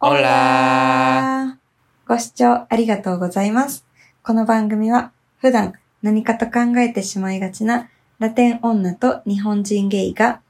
[0.00, 1.58] オラ
[2.06, 3.86] ご視聴ありがとうございます。
[4.22, 10.42] この番組は普段何かと考えてしまいがちなラテン女と日本人ゲイが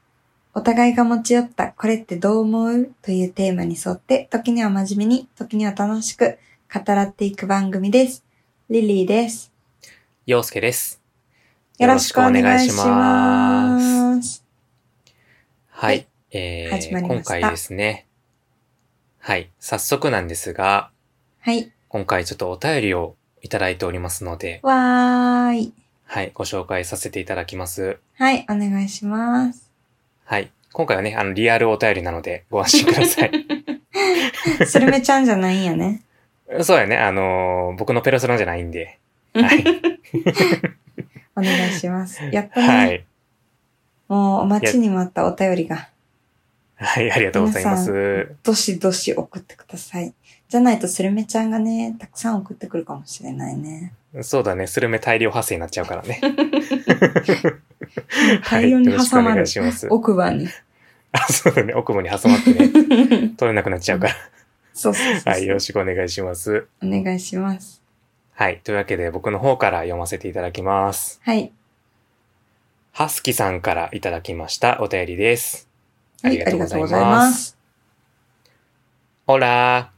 [0.53, 2.91] お互いが持ち寄ったこれってどう思う？
[3.01, 6.37] というテーマに沿って時には真面目に時には楽しく
[6.73, 8.25] 語らっていく番組です。
[8.69, 9.53] リリーです。
[10.25, 11.04] 陽介です。
[11.77, 14.43] よろしくお願いします。
[15.69, 16.05] ははいい。
[16.31, 18.05] えー、今回ですね。
[19.19, 19.49] はい。
[19.59, 20.89] 早速なんですが、
[21.41, 21.69] はい。
[21.89, 25.73] 今回ちょっとお便りをいただいておりますので、わーい。
[26.05, 26.31] はい。
[26.33, 27.99] ご紹介させていただきます。
[28.17, 29.69] はい、お願いします。
[30.23, 30.51] はい。
[30.71, 33.31] 今回はね、あの、リアルお便りなのでご安心ください。
[34.65, 36.03] スルメちゃんじゃないんやね。
[36.63, 36.97] そうやね。
[36.97, 38.97] あのー僕のペルソナじゃないんで。
[39.33, 39.63] はい。
[41.35, 42.23] お願いします。
[42.31, 43.05] やっとね、はい。
[44.07, 45.89] もうお待ちに待ったお便りが、
[46.77, 47.11] はい。
[47.11, 48.35] ありがとうございま皆す。
[48.43, 50.13] どしどし送ってください。
[50.47, 53.93] じゃないとスルメちゃんがね、たくさん送ってくるかもしれないね。
[54.21, 54.67] そうだね。
[54.67, 56.21] スルメ大量発生になっちゃうからね。
[58.45, 59.87] 大量に挟まるいします。
[59.89, 60.47] 奥歯に。
[61.11, 61.73] あ、そうだね。
[61.73, 63.29] 奥歯に挟まってね。
[63.37, 64.13] 取れなくなっちゃうから。
[64.73, 65.33] そうそうそうそう。
[65.33, 65.45] はい。
[65.45, 66.67] よろしくお願いします。
[66.83, 67.81] お願いします。
[68.37, 68.59] はい。
[68.65, 71.21] というわけで僕の方から読ませていただきます。
[71.23, 71.53] はい。
[72.91, 75.69] ハスキさんからいただきましたお便りです。
[76.21, 77.57] はい、ありがとうございますます。
[79.27, 79.91] オラ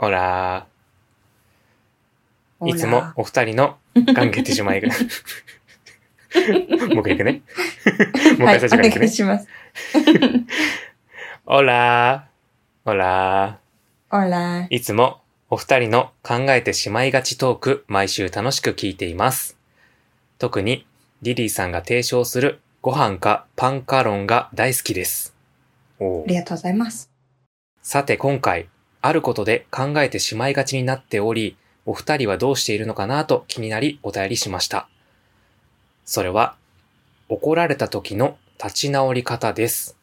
[0.00, 0.06] ー。
[0.06, 2.68] オラー。
[2.70, 4.88] いつもお二人の考えてしまいが。
[6.94, 7.42] もう一回行くね。
[8.38, 9.08] もうはい、一回最初から行くねお願い。
[9.10, 9.48] します。
[11.44, 12.90] オラー。
[12.90, 13.58] オラ
[14.10, 14.66] オラー。
[14.70, 19.58] いつもお二人の考えてしまいがちトーク毎週楽しく聞いています。
[20.38, 20.86] 特に
[21.20, 25.34] リリーさんが提唱するご飯かパンか論が大好きです。
[26.00, 27.10] ありがとうございます。
[27.82, 28.68] さて今回、
[29.02, 34.88] あることで考えてしまいがちになっており、お二人はどうしているのかなと気になりお便りしました。
[36.06, 36.56] それは、
[37.28, 39.98] 怒られた時の立ち直り方です。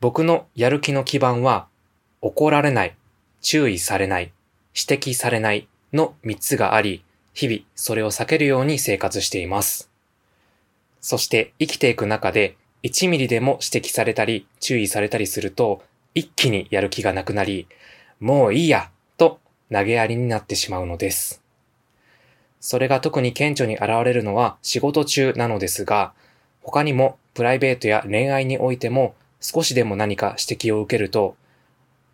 [0.00, 1.66] 僕のやる気の基盤は、
[2.22, 2.96] 怒られない、
[3.40, 4.32] 注意されない、
[4.74, 7.04] 指摘されないの3つがあり、
[7.34, 9.90] 日々それを避けるように生活しています。
[11.00, 15.82] そして生きていく中で1ミリでも指摘されたり注意されたりすると
[16.14, 17.66] 一気にやる気がなくなり、
[18.20, 21.42] もういいやと投げやりになってしまうのです。
[22.60, 26.12] それが特に顕著に現れるのは仕事中なのですが、
[26.62, 31.36] 他にもプライベートや恋愛においても少しでも何か指摘を受けると、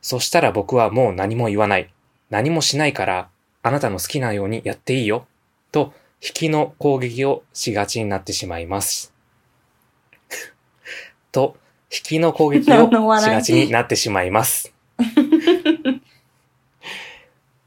[0.05, 1.91] そしたら僕はもう何も言わない。
[2.29, 3.31] 何もしないから、
[3.63, 5.27] あなたの好きなようにやっていいよ。
[5.73, 9.15] と、引きの攻撃をしがちになってしまいます。
[11.33, 11.57] と、
[11.91, 14.75] 引きの攻撃をしがちになってしまいます。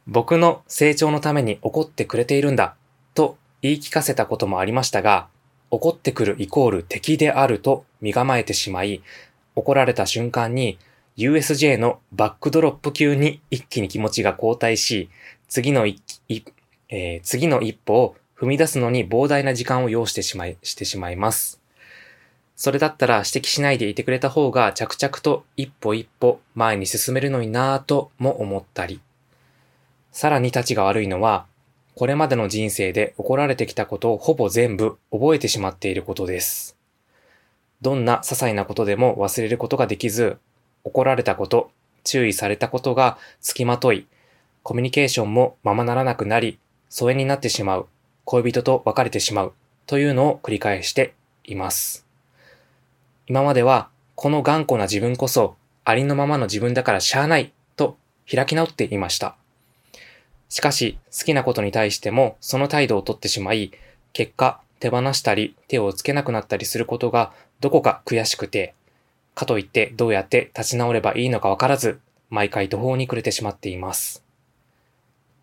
[0.05, 2.75] 僕の成長のために怒ってくれているんだ、
[3.15, 5.27] と言い聞かせたこともありましたが、
[5.71, 9.01] 怒ってくるイコール敵であると身構えてしまい、
[9.55, 10.77] 怒られた瞬間に
[11.17, 15.09] USJ のバックドロップ級に一気に気持ちが後退し、
[15.47, 16.43] 次の一い
[16.89, 21.59] えー次の一歩を踏み出すのに膨大な時間を要してしまい、してしまいます。
[22.55, 29.01] それだったら指摘しないでいてくれた方が着々と一歩一歩前に進めるのになぁとも思ったり。
[30.11, 31.47] さらに立ちが悪いのは、
[31.95, 36.77] これまでの人生で怒られてきたことをほぼ全部覚えてしまっていることです。
[37.81, 40.37] どんな些細なことでも忘れることができず、
[40.87, 41.71] 怒られたこと、
[42.05, 44.07] 注意されたことが付きまとい、
[44.63, 46.59] コミュニケーションもままならなくなり、
[46.89, 47.87] 疎遠になってしまう、
[48.23, 49.53] 恋人と別れてしまう、
[49.85, 52.05] というのを繰り返しています。
[53.27, 57.97] 今までは、この頑固な自分こそ、ありのままの自分だからしゃあない、と
[58.33, 59.35] 開き直っていました。
[60.47, 63.71] しかし、好きなことに対しても、その態度をとってしまい、
[64.13, 68.73] 結果、手放したり、手をつけなくなったりすることが、どこか悔しくて、
[69.37, 71.99] かといってどうやって立ち直ればいいのかわからず、
[72.31, 74.25] 毎回途方に暮れてしまっています。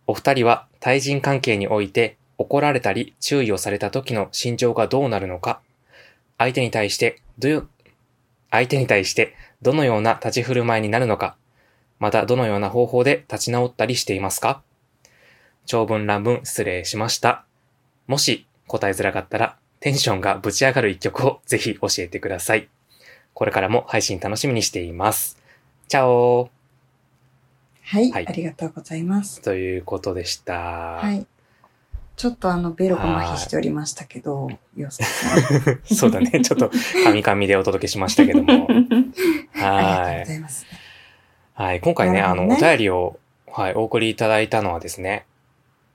[0.08, 5.60] お二人は対人関係において怒られたり注意をされた時の心情がどうなるのか、
[6.38, 7.68] 相手に対してどよ、
[8.50, 9.32] 相手に対して
[9.62, 11.36] どのような立ち振る舞いになるのか、
[12.00, 14.60] またどのような方法で立ち直ったりしていますか？
[15.66, 17.44] 長文乱文失礼しました。
[18.08, 22.68] もし答えづらかったらテンションがぶち上がる一曲をぜひ教えてください。
[23.34, 25.38] これからも配信楽しみにしています。
[25.88, 26.50] チャオ
[27.82, 29.42] はい、はいありがとうございます。
[29.42, 30.54] ということでした。
[30.54, 31.26] はい。
[32.16, 35.80] ちょっとあの、ベロが麻痺しておりましたけど、よすさん。
[35.84, 36.40] そうだね。
[36.42, 36.70] ちょっと、
[37.02, 38.68] カミカミでお届けしましたけども。
[38.70, 40.18] ありがとうはい。
[40.20, 40.64] ございます。
[41.54, 41.80] はい。
[41.80, 45.26] 今回ね、あの、お便りを、はい、お送りいただいたのはですね、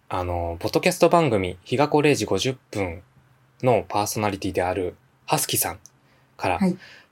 [0.10, 3.02] あの、ポッドキャスト番組、日がこ0時50分
[3.64, 4.96] のパーソナリティである、
[5.26, 5.80] ハスキさん
[6.36, 6.68] から、は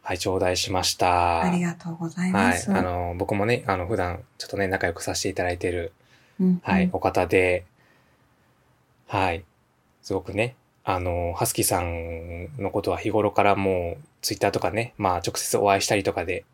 [0.08, 1.42] はいい、頂戴しました。
[1.42, 2.44] ありがとうございはい。
[2.46, 2.72] ます。
[2.72, 5.92] あの、僕もね、あの、普段、ちょっとね、仲良くさせていただいてる、
[6.40, 7.66] うんはい、お方で、
[9.08, 9.44] はい。
[10.02, 10.56] すごくね、
[10.86, 16.46] あの、ハスキーさんのことは日頃からもう、ツイッターとかね、まあ、直接お会いしたりとかで、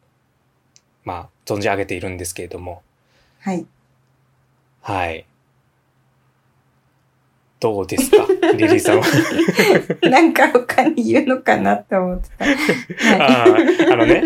[1.03, 2.81] まあ、存じ上げているんですけれども、
[3.39, 3.67] はい。
[4.81, 5.27] はい。
[7.63, 8.17] どうですか？
[8.53, 9.05] リリーさんは。
[10.09, 12.45] なんか他に言うのかなって思ってた。
[13.45, 14.21] あーあのね、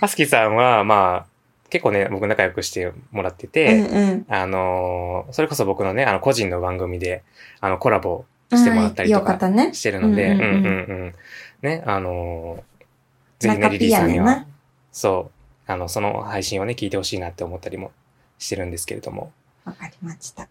[0.00, 4.26] ハスキーさんは、まあ、結構ね、僕仲良くしてもらってて、うんうん。
[4.28, 7.22] あのーそれこそ僕のね、あの、個人の番組で、
[7.60, 9.38] あの、コラボしてもらったりとか。
[9.72, 10.48] してるので、うんんううんう
[11.08, 11.14] ん。
[11.62, 12.78] ね、あのー
[13.40, 14.46] ぜひね、中リリーさんには
[14.92, 15.30] そ
[15.68, 17.90] う、あの、その配信をね、聞いてほしいなって思ったりも
[18.38, 19.32] してるんですけれども、
[19.64, 20.48] わかりました。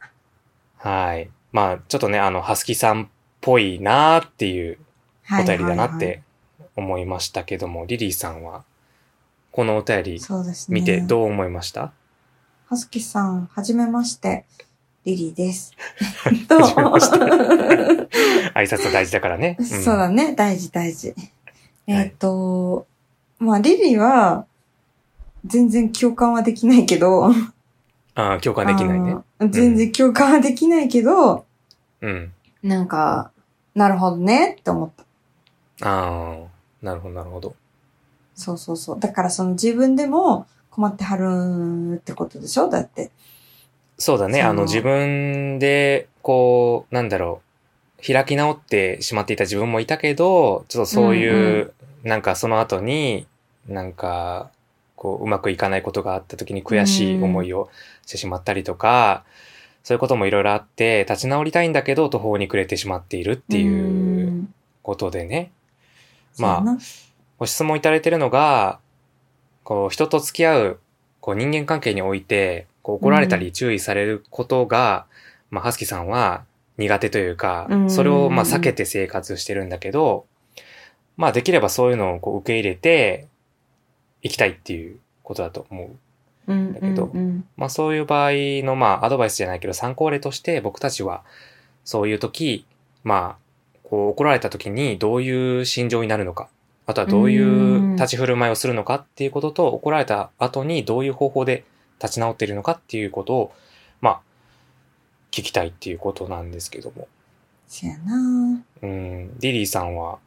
[0.78, 1.30] はい。
[1.52, 3.08] まあ、ちょっとね、あの、ハスキさんっ
[3.42, 4.78] ぽいなーっていう
[5.24, 6.22] はお便りだなっはいはいて
[6.76, 8.64] 思いましたけども、リリーさんは、
[9.52, 10.22] このお便り。
[10.70, 11.92] 見てどう思いました、
[12.68, 14.46] はすきさん、はじめまして。
[15.06, 15.72] リリーです。
[16.50, 17.18] ど うはじめまして
[18.54, 19.58] 挨拶大事だからね。
[19.60, 20.36] んそうだね。
[20.36, 21.16] 大事大事。
[21.88, 22.86] えっ、と、
[23.40, 24.46] まあ、リリーは、
[25.46, 27.32] 全然共感はできないけど、
[28.20, 29.16] ああ、共感できないね。
[29.40, 31.46] 全然共感はできないけど、
[32.02, 32.34] うん。
[32.64, 33.32] なんか、
[33.76, 34.90] なるほどねって思っ
[35.80, 35.88] た。
[35.88, 36.48] ああ、
[36.82, 37.56] なるほど、なるほど。
[38.34, 39.00] そうそうそう。
[39.00, 42.70] だからその自分でも困ってはるってことでしょ？
[42.70, 43.12] だって。
[44.00, 44.42] そうだね。
[44.42, 47.42] あの、自分で、こう、なんだろ
[48.00, 51.74] う、開き直ってしまっていた自分もいたけど、ちょっとそういう、
[52.04, 53.28] なんかその後に、
[53.68, 54.50] なんか、
[54.98, 57.70] こう、うまくいかないことがあった時に悔しい思いを
[58.06, 59.24] してしまったりとか、
[59.84, 64.54] そういうこともいろいろあって、立ち直りたいんだけど、途方に暮れてしまっているっていううん。
[64.84, 65.52] ことでね。
[66.34, 66.78] そうやな。
[67.38, 68.80] ご質問いただいてるのが、
[69.64, 70.80] こう、人と付き合う、
[71.22, 75.06] こう、人間関係において、こう、怒られたり注意されることが、
[75.52, 76.44] まあ、はすきさんは
[76.78, 77.90] 苦手というかう、ん。
[77.90, 80.26] それを、まあ、避けて生活してるんだけど、
[81.16, 83.28] まあ、できればそういうのをこう受け入れて、
[84.22, 85.90] いきたいっていうことだと思う。
[86.48, 88.32] うんだけどうんうんまあ、そういう場合
[88.64, 91.24] の、まあ、アドバイスじゃないけど、参考例として、僕たちは、
[91.84, 92.66] そういう時、
[93.04, 96.48] まあ、こう、怒られた時にどういう心情になるのか、
[96.86, 101.66] あとはどういう立ち振る舞いをするのかっていうことと、怒られた後にどういう方法で
[102.02, 103.54] 立ち直っているのかっていうことを、
[104.00, 104.22] まあ、
[105.32, 107.10] 聞きたいっていうことなんですけども。
[107.68, 110.20] そうやなうん、リリーさんは、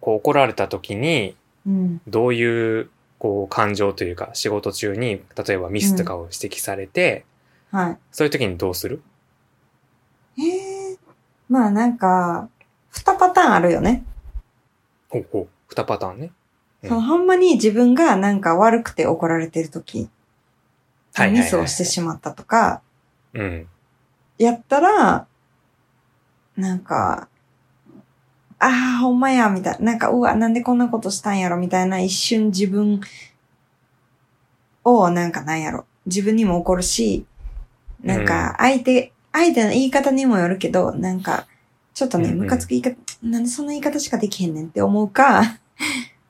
[0.00, 1.34] こう、怒られた時に、
[1.66, 2.00] うん。
[2.06, 7.24] どういう、こう、感情というか、仕事中に、例えばミスとかを指摘されて、
[7.70, 7.98] はい。
[8.12, 9.02] そういう時にどうする？
[10.38, 10.96] ええ
[11.48, 12.48] まあなんか、
[12.90, 14.04] 二パターンあるよね。
[15.08, 15.48] ほうほう。
[15.68, 16.32] 二パターンね。
[16.82, 20.08] うんそのほんまに自分がなんか悪くて怒られてる時、
[21.12, 22.82] はいミスをしてしまったとか、
[23.34, 23.68] うん。
[24.38, 25.26] やったら、
[26.56, 27.27] なんか、
[28.60, 29.92] ああ、ほんまや、みたいな。
[29.92, 33.00] なんか、うわ、なんでこんなことしたんやろ、みたいな一瞬自分
[34.84, 35.86] を、なんかなんやろ。
[36.06, 37.24] 自分にも怒るし、
[38.02, 41.46] なんか、相手、相手の言い方にもよるけど、なんか、
[41.94, 45.58] ちょっとね、うんうんムカつく言い方、なんでそんな言い方しかできへんねんって思うか、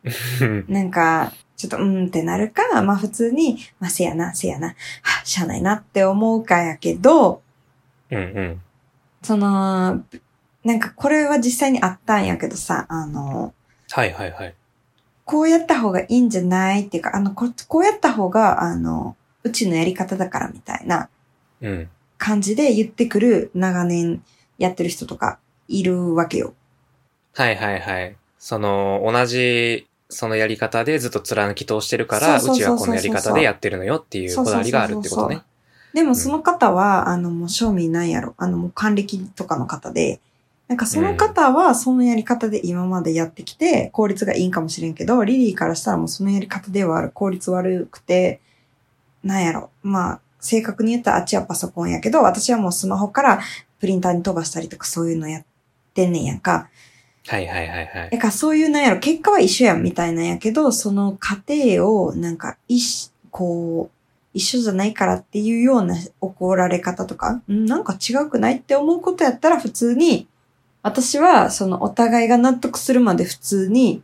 [0.69, 4.75] なんか、ちょっと、うんってなるか、まあ普通に、まあせやな、せやな、は
[5.23, 7.43] あ、しゃあないなって思うかやけど、
[8.11, 8.61] うんうん。
[9.23, 10.03] その、
[10.65, 13.55] なんかこれは実際にあったんやけどさ、あの、
[13.91, 14.55] はいはいはい。
[15.25, 21.09] こうやった方がいいんじゃないっていうか、あの、ここうやった方が、あの、うちのやり方だからみたいな
[21.61, 21.89] うん。
[22.19, 24.23] 感じで言ってくる長年
[24.59, 25.39] やってる人とか
[25.69, 26.55] いるわけよ。
[27.35, 28.17] はいはいはい。
[28.39, 35.43] その、同じ、そのやり方でずっと貫き通してるから、そうちはこのやり方でやってるのよっていうこだわりがあるってことね。
[35.95, 38.35] でもその方は、あの、もう正味なんやろ。
[38.39, 40.21] あの、もう還暦とかの方で、
[40.69, 48.41] なんかその方はそのやり方で今までやってきて、効率がいいんかもしれんけど、リリーからしたらもうそのやり方ではある、効率悪くて、
[49.25, 49.71] なんやろ。
[49.83, 53.41] まあ、正確に言ったらあっちはパソコンやけど、私はもうスマホから
[53.81, 55.45] プリンターに飛ばしたりとかそういうのやっ
[55.95, 56.69] てんねんやんか。
[57.27, 58.11] はいはいはいはい。
[58.11, 63.99] だからそういうなんやろ、結果は一緒やんみたいなんやけど、その過程をなんか、一し、こう、
[64.35, 70.29] 一緒じゃないからっていうような怒られ方とか、んなんか違くないって思うことやったら普通に、
[70.83, 74.03] 私はそのお互いが納得するまで普通に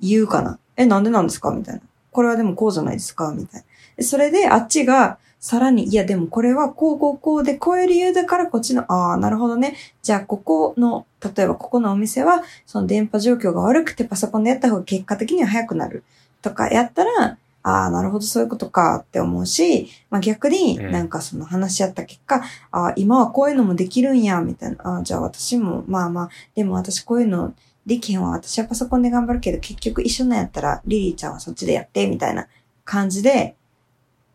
[0.00, 0.58] 言うかな。
[0.76, 1.80] え、なんでなんですかみたいな。
[2.10, 3.64] これはでもこうじゃないですかみたい
[3.96, 4.04] な。
[4.04, 9.76] それであっちがさらに、いやでもこれはこうこうこうで、こういう理由だからこっちの、ああ、なるほどね。
[10.02, 16.04] じゃあここの、例えばここのお店は、その電波状況が悪くてパソコンでやった方が結果的には早くなる。
[16.42, 24.76] とかやったら、ああ、なるほど、そういうことかって思うし、まあ逆になんかその話し合った結果、うん、ああ、今はこういうのもできるんや、みたいな。
[24.84, 27.54] ああ、じゃあ私も、まあまあ、でも私こういうの
[27.84, 28.30] できへんわ。
[28.30, 32.46] 私はパソコンで頑張るけど、結局一緒なんやったら、リリーちゃんはそっちでやって、みたいな
[32.84, 33.56] 感じで、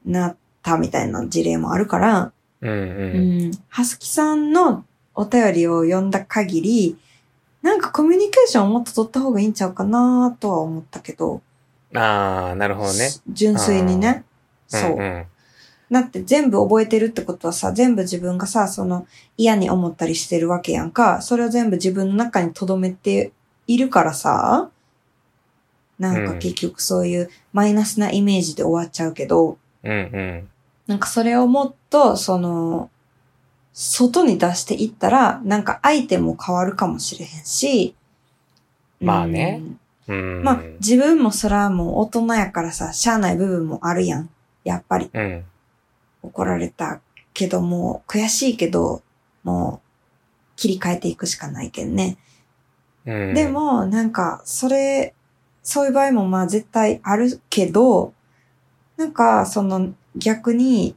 [0.05, 2.77] なったみたいな事例もあるから、うんうん。
[3.43, 3.51] うん。
[3.69, 4.83] はすきさんの
[5.15, 6.97] お便りを読んだ限り、
[7.61, 11.41] なんかコミュニケーションをもっと取った方がいいんちゃうかなとは思ったけど。
[11.95, 13.09] ああ、なるほどね。
[13.29, 14.23] 純粋にね。
[14.67, 14.91] そう。
[14.93, 15.25] うんうん
[15.91, 19.05] だって全部覚えてるってことはさ、全部自分がさ、その
[19.35, 21.21] 嫌に思ったりしてるわけやんか。
[21.21, 23.33] それを全部自分の中に留めて
[23.67, 24.69] いるからさ、
[25.99, 30.49] なんか結局そういうマイナスなイメージで終わっちゃうけど、うんうん。
[30.87, 32.89] なんかそれをもっと、その、
[33.73, 37.95] 外に出していったら、なんか相手も変わるかもしれへんし、
[39.01, 39.59] まあね。
[39.61, 39.79] うん、
[40.43, 44.29] まあ自分もそらもう大人やからさ、しゃあない部分もあるやん。
[44.63, 45.09] やっぱり。
[45.13, 45.45] うん、
[46.23, 47.01] 怒られた
[47.33, 49.01] けども、悔しいけど、
[49.43, 52.17] もう切り替えていくしかないけんね。
[53.05, 55.15] うん、でも、なんか、それ、
[55.63, 58.13] そういう場合もまあ絶対あるけど、
[58.97, 60.95] なんか、その逆に、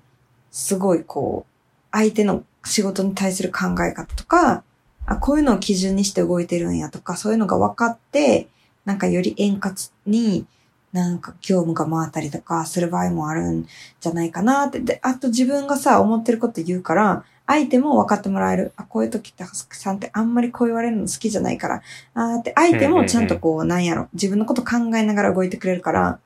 [0.51, 4.63] すごいこう、相手の仕事に対する考え方とか、
[5.07, 8.49] あ、こういうのを基準にして動いてるんやとか、そういうのが分かって、
[8.85, 9.75] なんかより円滑
[10.07, 10.47] に、
[10.93, 13.67] なんか業務が回ったりとかする場合もあるん
[14.01, 14.81] じゃないかなって。
[14.81, 18.73] で、あと自分がさ、思ってること言うから、相手も分かってもらえる。
[18.77, 21.83] あ、こういう時ってハスクさんってあんまりこう言われるの好きじゃないから。
[22.15, 26.19] あって、相手もちゃんとこう、なんやろ、自分のこと考えながら動いてくれるから、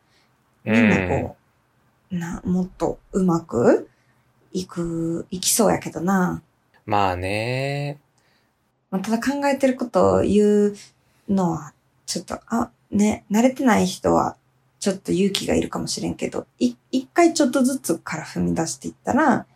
[0.64, 1.36] みんなこ
[2.12, 3.88] う、な、もっとうまく
[4.52, 6.42] いく、いきそうやけどな。
[6.86, 7.98] まあね。
[8.90, 10.76] まあ、ただ考えてることを言う
[11.28, 11.72] のは、
[12.08, 14.38] ちょっと、あ、ね、慣れてない人は、
[14.80, 19.46] ちょっと勇気がいるかもしれんけど、い、一回ちょっとずつから踏み出していったら、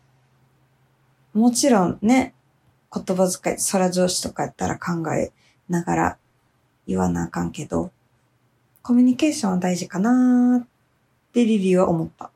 [1.33, 2.35] もちろんね、
[2.95, 5.33] 言葉遣い、空上司とかやったら考え
[5.71, 6.19] ながら
[6.87, 7.91] 言わなあかんけど、
[8.83, 10.67] コミュニケーションは大事かなーっ
[11.33, 12.31] てリリーは思った。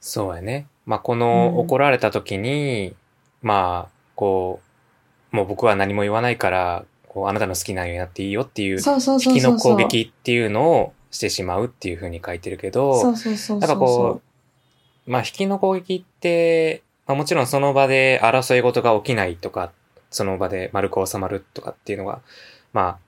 [0.00, 0.68] そうやね。
[0.86, 2.94] まあ、この怒られた時に、
[3.42, 4.60] うん、まあ、こ
[5.32, 6.84] う、もう僕は何も言わないから、
[7.18, 14.22] こう、あなたの好きなようになっていいよっていう、引きの攻撃っていうのをしてしまうっていうふうに書いてるけど、なんかこ
[15.06, 19.72] う、まあ、引きの攻撃って、まあ、もちろんその場で争い事が起きないとか、
[20.10, 22.20] その場で丸く収まるとかっていうのが、
[22.72, 22.98] まあ、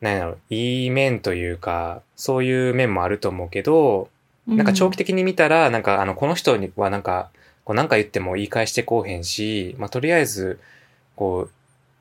[0.00, 4.10] なんやろ、いい面というか、そういう面もあると思うけど、
[4.46, 7.30] なんか長期的に見たら、なんかあの、この人にはなんか、
[7.64, 10.58] こうなんか言っても言い返してこうへんし、まあとりあえず、
[11.16, 11.50] こう、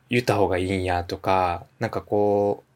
[0.09, 2.67] 言った方がいいんやとか、なんかこう。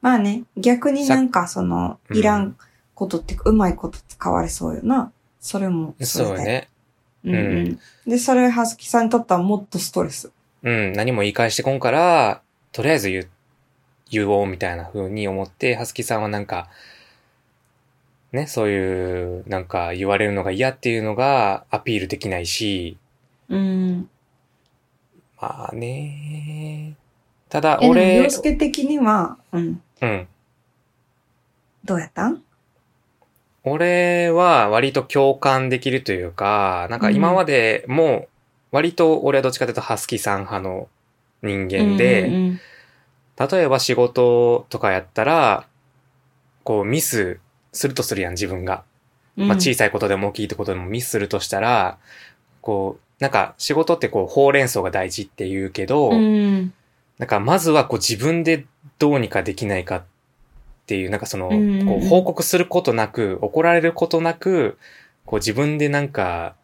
[0.00, 2.56] まあね、逆になんかその、いらん
[2.94, 5.12] ことっていうまいこと使われそうよな。
[5.40, 6.68] それもそそうよね。
[7.24, 7.80] うん、うん。
[8.06, 10.30] で、それ、はずきさんにとってはもっとストレス。
[10.62, 12.42] うん、何も言い返してこんから、
[12.72, 13.26] とりあえず言、
[14.10, 16.68] 言おうみたいな風に思って、はずきさんはなんか、
[18.32, 22.96] ね、そういう、なんか言われるのが嫌っていうのがアピールできないし。
[23.48, 24.08] うん。
[25.42, 26.94] まあね。
[27.48, 28.16] ただ、俺。
[28.22, 29.82] 洋介的には、うん。
[30.00, 30.28] うん。
[31.84, 32.42] どうやったん？
[33.64, 38.28] 俺は割と共感できるというか、なんか今までも
[38.70, 40.88] 割と俺はどっちかというとハスキーさん派の
[41.42, 42.60] 人間で、うんうんうん、
[43.50, 45.66] 例えば仕事とかやったら、
[46.62, 47.40] こうミス
[47.72, 48.84] するとするやん、自分が。
[49.34, 51.98] まあ、小さいことでも大きいことでもミスするとしたら、
[52.60, 56.72] こう、なんか仕事ってこう、ほうれん草が大事って言うけど、うん、
[57.18, 58.66] なんかまずはこう自分で
[58.98, 60.02] どうにかできないかっ
[60.86, 64.76] ていう、なんかその、こう報告することなく、怒られることなく、
[65.24, 66.56] こう自分でなんか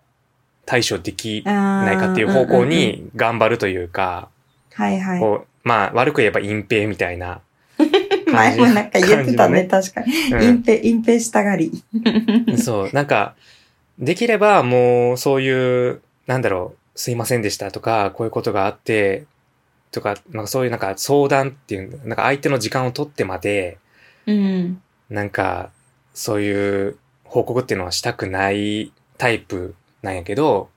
[0.67, 4.29] 対処できないかっていう方向に頑張るというか、
[4.75, 5.21] はいはい。
[5.21, 7.41] こう、まあ悪く言えば隠蔽みたいな
[8.27, 10.13] 前もなんか言ってたね、ね確かに。
[10.13, 11.85] 隠蔽、隠蔽したがり。
[12.59, 13.37] そう、なんか、
[14.01, 19.25] できればもうそういう、なんだろう、すいませんでしたとか、こういうことがあって、
[19.91, 23.79] とか、なんかそういうなんか相談っていう、なんか相手の時間を取ってまで、
[24.27, 24.83] うん。
[25.09, 25.71] なんか、
[26.13, 30.69] そういう報告っていうのはしたくないタイプなんやけど、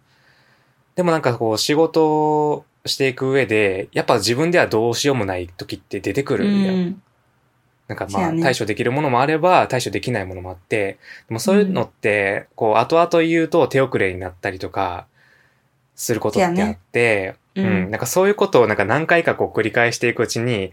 [0.95, 6.71] でもなんかこう仕事をしていく上で、やっぱ自分ではどうしようもない時って出てくるんや。
[6.71, 7.01] うん
[7.87, 15.07] なんかまあ対処できるものもあれば対処できないものもあって、でもそういうのって、こう後々言うと手遅れになったりとか、
[16.01, 17.61] することってあって、ね。
[17.61, 17.65] うん。
[17.65, 20.71] うん、なんかそういうことをなんか何回かこう繰り返していくうちに、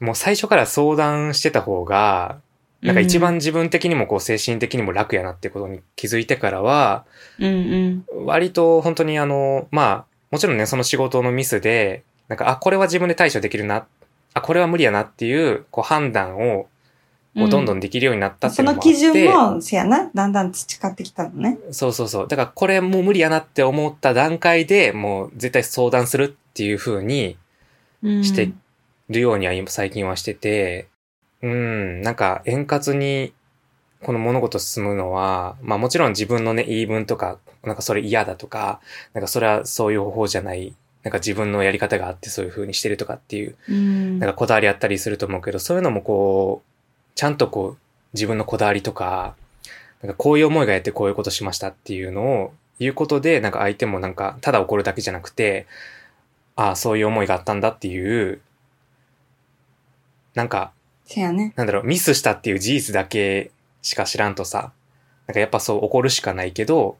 [0.00, 2.40] もう最初から相談してた方が、
[2.82, 7.04] なんか一番自分的にもこう精神的にも楽やなってことに気づいてからは、
[7.38, 8.26] うんうん。
[8.26, 13.86] 割と本当にあの、まあ、もちろんね、その仕事のミスで、なんか、あ、これは自分で対処できるな、
[14.34, 16.68] あ、これは無理やなっていう、こう判断を、
[17.36, 21.58] こうどんどんできるようになったっていそうのもあって、の基準も、せやな、だんだん培ってきたのね。
[21.70, 22.28] そうそうそう。
[22.28, 27.36] だからこれもう無理やなって思った段階でもう絶対相談するっていう風に
[28.02, 28.52] うんして
[29.08, 30.88] るようには今最近はしてて、
[31.42, 33.32] うん、なんか円滑に
[34.02, 38.80] この物事進むのは、まあもちろん自分のね、言い分とか、なんかそれ嫌だとか、
[39.14, 44.18] なんかそれはそういう方法じゃない、なんか自分のやり方があってそういう風にしてるとかっていう、うん。
[44.18, 46.75] なんかこだわりあったりすると思うけど、そういうのもこう、
[47.16, 47.78] ちゃんとこう、
[48.12, 49.34] 自分のこだわりとか、
[50.02, 55.66] なんかこういう思いがやってこういうことしましたっていうのを言うことで、なんか相手もなんかただ怒るだけじゃなくて、
[56.54, 58.40] ああ、そういう思いがあったんだっていう、
[60.34, 60.72] なんか、
[61.06, 61.54] せやね。
[61.56, 64.72] なんだろう、ミスしたっていう事実だけしか知らんとさ、
[65.26, 66.98] なんかやっぱそう怒るしかないけど、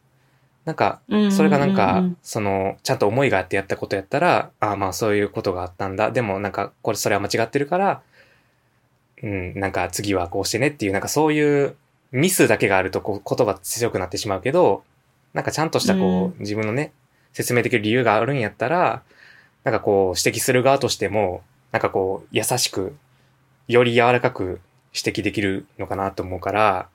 [0.65, 6.11] なんか、それがなんか、その、ちゃんと思いがあってやったことやったら、ああまあそういうことがあったんだ。
[6.11, 8.03] でもなんか、これそれは間違ってるから、
[9.23, 11.77] うん、なんか次はこうしてねっていう、なんかそういう
[12.13, 14.85] ミスだけがあるとこう言葉強くなってしまうけど、
[15.33, 16.93] なんかちゃんとしたこう、自分のね、
[17.33, 19.03] 説明できる理由があるんやったら、
[19.65, 21.43] なんかこう指摘する側としても、
[21.73, 22.97] なんかこう優しく、
[23.69, 24.61] より柔らかく
[24.95, 26.89] 指摘できるのかなと思うから、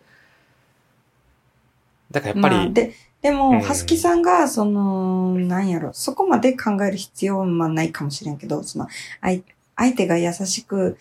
[2.11, 8.87] だからやっぱり、まあ、で、でも、うんはすきさんが、その、なんやろ、そこまで考える必要はまあないかもしれんけど、その、
[9.21, 9.43] 相
[9.75, 10.97] 相手が優しく、うん。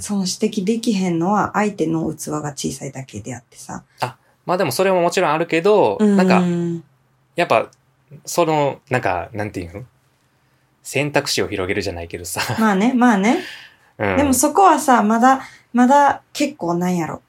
[0.00, 3.84] その指摘できへんのは相手の器が小さいだけであってさ。
[4.46, 6.82] まあでもそれももちろんあるけど、うなんか、ん
[7.34, 7.68] やっぱ、
[8.24, 9.84] その、なんか、なんていうの？
[10.82, 12.40] 選択肢を広げるじゃないけどさ。
[12.60, 13.40] まあね、まあね。
[13.98, 17.22] うん、でもそこはさ、まだ、まだ結構なんやろ。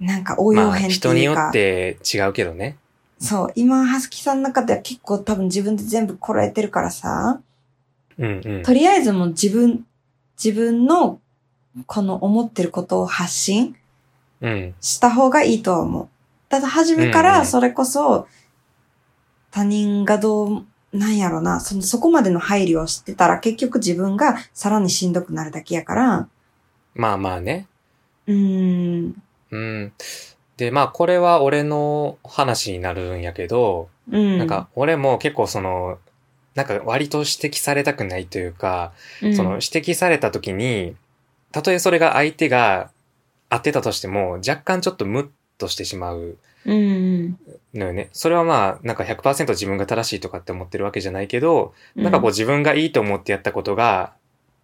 [0.00, 1.48] なんか応用まあ、編って人によいうか。
[1.50, 2.76] って違うけどね。
[3.20, 7.40] そう、今、はすきさんの中では結構多分自分で全部こらえてるからさ、
[8.18, 8.62] うんうん。
[8.64, 9.86] とりあえずもう自分、
[10.42, 11.20] 自分の
[11.86, 13.76] この思ってることを発信
[14.40, 14.74] うん。
[14.80, 16.08] した方がいいとは思う。
[16.48, 18.26] ただ初めからそれこそ
[19.50, 26.28] 他人がどう、なんやろな、そのそこまでの配慮をしてたら結局自分がさらにしんどくなるだけやから、
[26.94, 27.66] まあまあね。
[28.26, 29.92] うーん、うん。
[30.56, 34.38] で、まあこれは俺の話になるんやけど、うん。
[34.38, 35.98] なんか俺も結構その、
[36.58, 38.92] なんか割と指摘されたくないというか、
[39.22, 40.96] うん、その指摘された時に、
[41.52, 42.90] たとえそれが相手が
[43.48, 48.08] 合ってたとしても、若干ちょっとムッとしてしまうのよね。
[48.12, 52.02] それはまあ、なんか100%自分が正しいとかって思ってるわけじゃないけど、うん。
[52.02, 54.14] なんかこう自分がいいと思ってやったことが、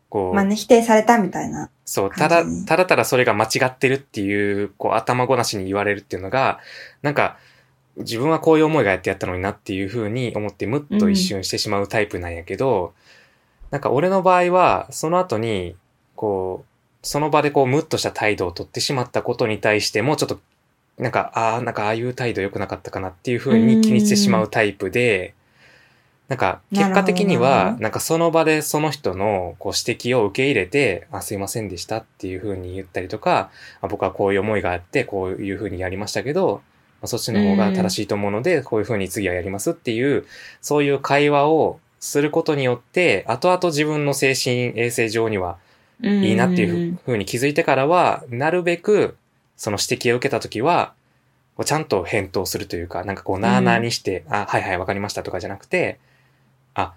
[0.09, 1.71] こう、まあね、否定されたみたいな。
[1.85, 6.59] そう、ただただただそれが間違ってるっていう、こう頭ごなしに言われるっていうのが、
[7.03, 7.39] なんか、
[7.97, 12.93] 自分はこういう思いがやってやったのになっていうふうに思ってムッと一瞬してしまうタイプなんやけど、
[13.71, 15.77] なんか俺の場合は、その後に、
[16.17, 20.41] こう、その場でこうムッとした態度を取ってしまったことに対しても、ちょっと、
[20.97, 25.35] なんか、ああ、なんかああいう態度良くなかったかなっていうふうに気にしてしまうタイプで、
[26.29, 36.63] なんか、結果的にはど、なんかその場でその人のこう指摘を受け入れて、あ、すいませんでしたっていうふうに言ったりとか、あ僕はこういう思いがあって、こういうふうにやりましたけど、
[37.05, 40.25] まあそっちの方が正しいと思うので、こういうふうに次はやりますっていう、
[40.63, 45.59] そういう会話をすることによって、後々自分の精神衛生上には
[46.03, 49.17] いいなっていうふうに気づいてからは、なるべく、
[49.57, 50.95] その指摘を受けたときは、
[51.65, 56.01] ちゃんと返答するというか、なんかこう、なーなーにして、あ、はいはい、わかりましたとかじゃなくて、
[56.75, 56.95] あ、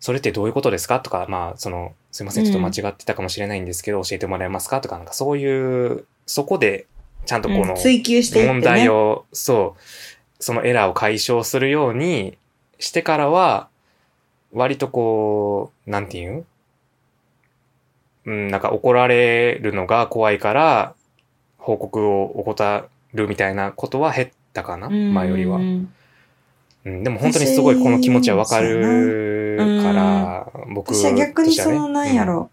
[0.00, 1.00] それってどういうことですか？
[1.00, 4.80] とか、まあ、その、すいません、ちょっと間違ってたかもしれないんですけど、教えてもらえますか？
[4.80, 6.86] とか、なんかそういう、そこで、
[7.26, 8.46] ちゃんとこの、うん追求して。
[8.46, 9.82] 問題を、そう、
[10.42, 12.38] そのエラーを解消するように
[12.78, 13.68] してからは、
[14.52, 16.46] 割とこう、なんていうん
[18.26, 20.94] うん、なんか怒られるのが怖いから、
[21.58, 25.14] 報告を怠るみたいなことは減ったかな、うん。
[25.14, 25.56] 前よりは。
[25.56, 25.92] うん、
[26.84, 32.50] でも本当にすごいこの気持ちはわかるから、僕私は逆にその、なんやろ、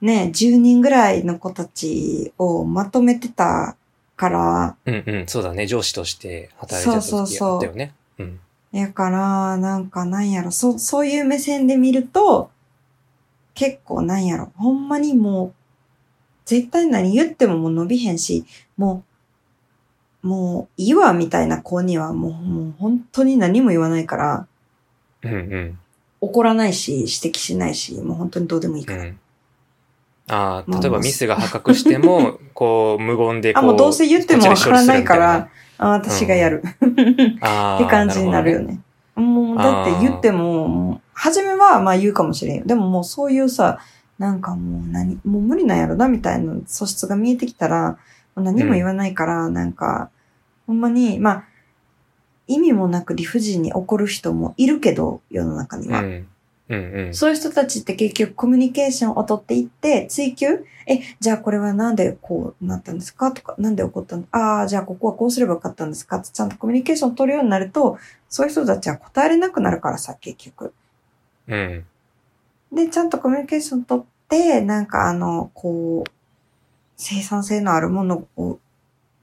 [0.00, 3.76] ね、10人ぐらいの子たちをまとめてた
[4.16, 5.66] から、うんうん、そうだね。
[5.66, 7.94] 上司として働いてた時そうそうそうあったよね。
[8.18, 8.40] うん。
[8.72, 12.50] やから、なんかなんやろ、そ、そういう目線で見ると、
[13.54, 15.54] 結構なんやろ、ほんまにもう、
[16.44, 18.44] 絶対何言ってももう伸びへんし、
[18.76, 19.04] も
[20.22, 24.46] う、もういいわみたいな子にはもう、もう本当に何も言わないから、
[25.22, 25.78] うんうん。
[26.20, 29.04] 怒らないし、指摘しないし、もう本当にどうでもいいから。
[29.04, 29.20] うん。
[30.28, 33.66] ああ、まあ例えばミスが発覚しても、 こう、無言でこあ、う。
[33.66, 36.62] もうどうせ言ってもわからないから、あ、私がやる。
[36.62, 37.88] ちで処理するみたいな、あ ってあ。
[37.88, 38.66] 感じになるよね。
[38.66, 38.80] ね。
[39.16, 42.62] もう、だって言っても、もう初めはまあ言うかもしれんよ。
[42.66, 43.78] でももうそういうさ、
[44.18, 47.98] なんかもう何、もう無理なんやろな、みたいな素質が見えてきたら、
[48.36, 50.10] 何も言わないから、なんか、
[50.66, 51.44] ほんまに、まあ、
[52.46, 56.00] 意味もなく理不尽に怒る人もいるけど、世の中には。
[56.00, 56.26] うん。
[56.68, 57.14] うんうん。
[57.14, 60.64] そういう人たちって結局コミュニケーションをとっていって、追求？
[60.86, 63.32] え、じゃあこれはなんでこうなったんですか？
[63.32, 64.24] とか、なんで起こったの？
[64.30, 66.16] ああ、じゃあここはこうすればよかったんですか？
[66.16, 67.98] ってちゃんとコミュニケーションを取るようになると、
[68.28, 70.72] そういう人たちは答えれなくなるからさ、結局。
[71.48, 71.84] うん。
[72.72, 76.10] で、ちゃんとコミュニケーション取って、なんかあの、こう、
[76.96, 78.58] 生産性のあるものを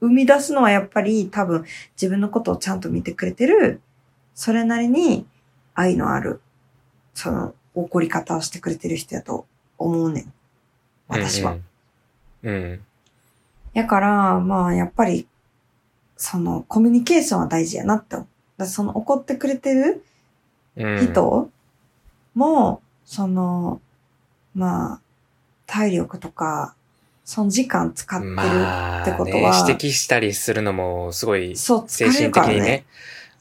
[0.00, 1.64] 生み出すのはやっぱり多分
[1.96, 3.80] 自分のことをちゃんと見てくれてる、
[4.34, 5.26] それなりに
[5.74, 6.40] 愛のある、
[7.14, 9.46] その、怒り方をしてくれてる人やと
[9.78, 10.32] 思うねん。
[11.08, 11.56] 私は。
[12.42, 12.54] うん。
[12.54, 12.80] うん。
[13.74, 15.26] やから、まあ、やっぱり、
[16.16, 18.28] その、コミュニケーションは大事やなって思う。
[18.58, 20.04] だその怒ってくれてる
[20.76, 21.12] うん。
[21.12, 21.50] 人
[22.34, 23.80] も、その、
[24.54, 25.00] まあ、
[25.66, 26.74] 体力とか、
[27.24, 28.32] その時間使ってる。
[28.32, 32.84] まあ、ってことね、は指摘したりするのもすごいそう、疲精れるからね。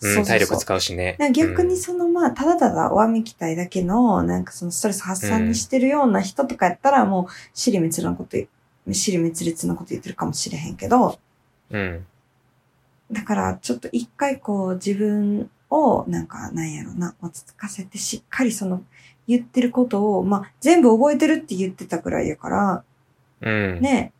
[0.02, 1.18] うん、体力使うしね。
[1.34, 8.38] 逆にうんそのまあ、ただただわみきたいだけの、なんかそのストレス発散にしてるような人とかやったら、もう、尻滅裂なこと
[8.92, 11.20] 尻滅裂なこと言ってるかもしれへんけど、
[11.70, 12.06] うん。
[13.12, 18.84] だから、ちょっと一回こう自分を、なんか、なんやろな、落ち着かせて、しっかりその、
[19.28, 22.84] 言ってることを、まあ、全部覚えてるって言ってたくらいやから、
[23.42, 23.82] うん。
[23.82, 24.14] ね、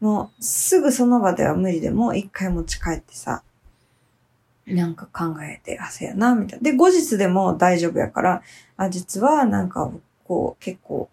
[0.00, 3.42] もう、すぐその場では無理でも、一回持ち帰ってさ、
[4.66, 6.70] なんか考えて、あ、せやな、みたいな。
[6.70, 8.42] で、後日でも大丈夫やから、
[8.76, 9.90] あ、実は、なんか、
[10.24, 11.08] こう、結構、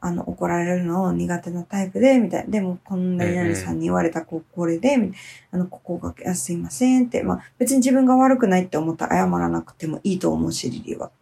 [0.00, 2.50] あの、怒られるの苦手なタイプで、みたいな。
[2.50, 5.16] でも、こんな何々さんに言われたここれで、みたいな
[5.52, 7.22] あの、ここが、あすいませんって。
[7.22, 11.12] まあ、別に自分が悪くないって思ったら謝らなくてもいいと思うし、リリーは。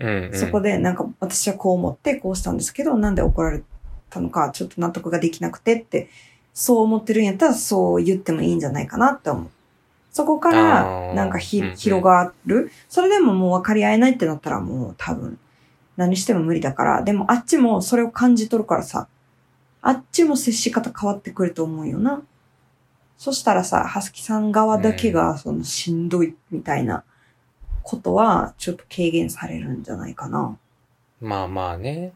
[0.00, 0.30] うん。
[0.34, 3.62] そこで、なんか、私はこう思って、こうしたんですけど、なんで怒られ
[4.10, 6.08] たのか、ちょっと納得ができなくてって、
[6.52, 9.50] そう思ってるんやったら、そう言ってもいいんじゃないかなって思う。
[10.16, 12.72] そこかあら、ーなんかひ、広がる。
[12.88, 15.38] それでももう分かり合えないってなったら、もう多分、
[15.98, 19.08] 何しても無理だから、でもあっちもそれを感じ取るからさ、
[19.82, 22.22] あっちも接し方変わってくると思うよな。
[23.18, 27.04] そしたらさ、はすきさん側だけが、その、しんどいみたいな
[27.82, 30.56] ことは、ちょっと軽減されるんじゃないかな。
[31.20, 32.14] まあまあね。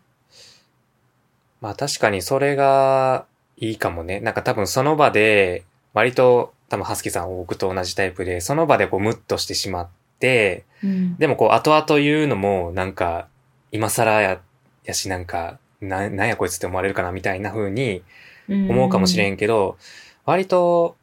[1.60, 3.26] まあ確かにそれが
[3.58, 4.20] いいかもね。
[4.20, 11.16] なんか多分その場で、割と多分ハスキーさん僕と同じタイプで、その場でこうムッとしてしまって、うん。
[11.18, 13.28] でもこう後々言うのもなんか
[13.72, 14.40] 今更や、
[14.84, 18.02] やしなんか、な、なんやこいつって思われるかなみたいな風に
[18.48, 19.34] 思うかもしれん。
[19.34, 19.76] んけど、
[20.24, 20.96] 割と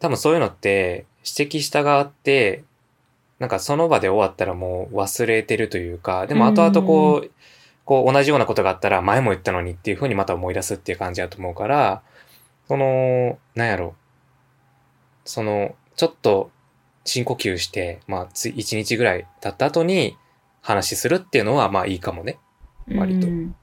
[0.00, 2.64] 多分そういうのって指摘した側って、
[3.38, 7.30] なんかその場で終わったらもう忘れてるというか、でも後々こう、
[7.84, 12.02] こう同じようなことがあったら前も言ったのにっていう風にまた思い出すっていう感じだと思うから、
[12.68, 13.94] その、なんやろ、
[15.24, 16.50] その、ちょっと
[17.04, 20.16] 深呼吸して、まあつ一日ぐらい経った後に
[20.60, 22.38] 話するっていうのはまあいいかもね。
[22.94, 23.54] 割とうん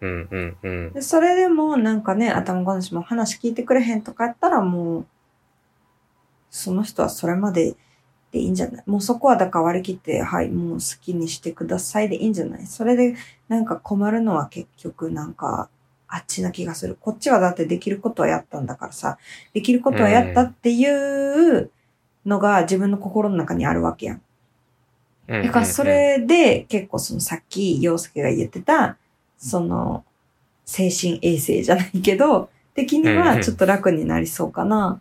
[0.00, 0.92] うんうんうん。
[0.92, 5.06] でそれでも、なんかね、頭ごなしも話聞いてくれへんとかやったらもう、
[6.50, 7.76] その人はそれまで
[8.32, 8.82] でいいんじゃない？
[8.86, 12.66] もうそこはだから割り切って、はい、もう好きにしてくださいでいいんじゃない？
[12.66, 13.14] それで
[13.48, 15.68] なんか困るのは結局なんか、
[16.14, 16.98] あっちな気がする。
[17.00, 19.16] こっちはだってできることはやったんだからさ、
[19.54, 20.86] できることはやったってい
[21.56, 21.70] う
[22.26, 24.22] のが自分の心の中にあるわけやん。
[25.26, 28.98] だからそれで結構そのさっき洋介が言ってた、
[29.38, 30.04] その
[30.66, 35.00] 精神衛生じゃないけど、的にはちょっと楽になりそうかな。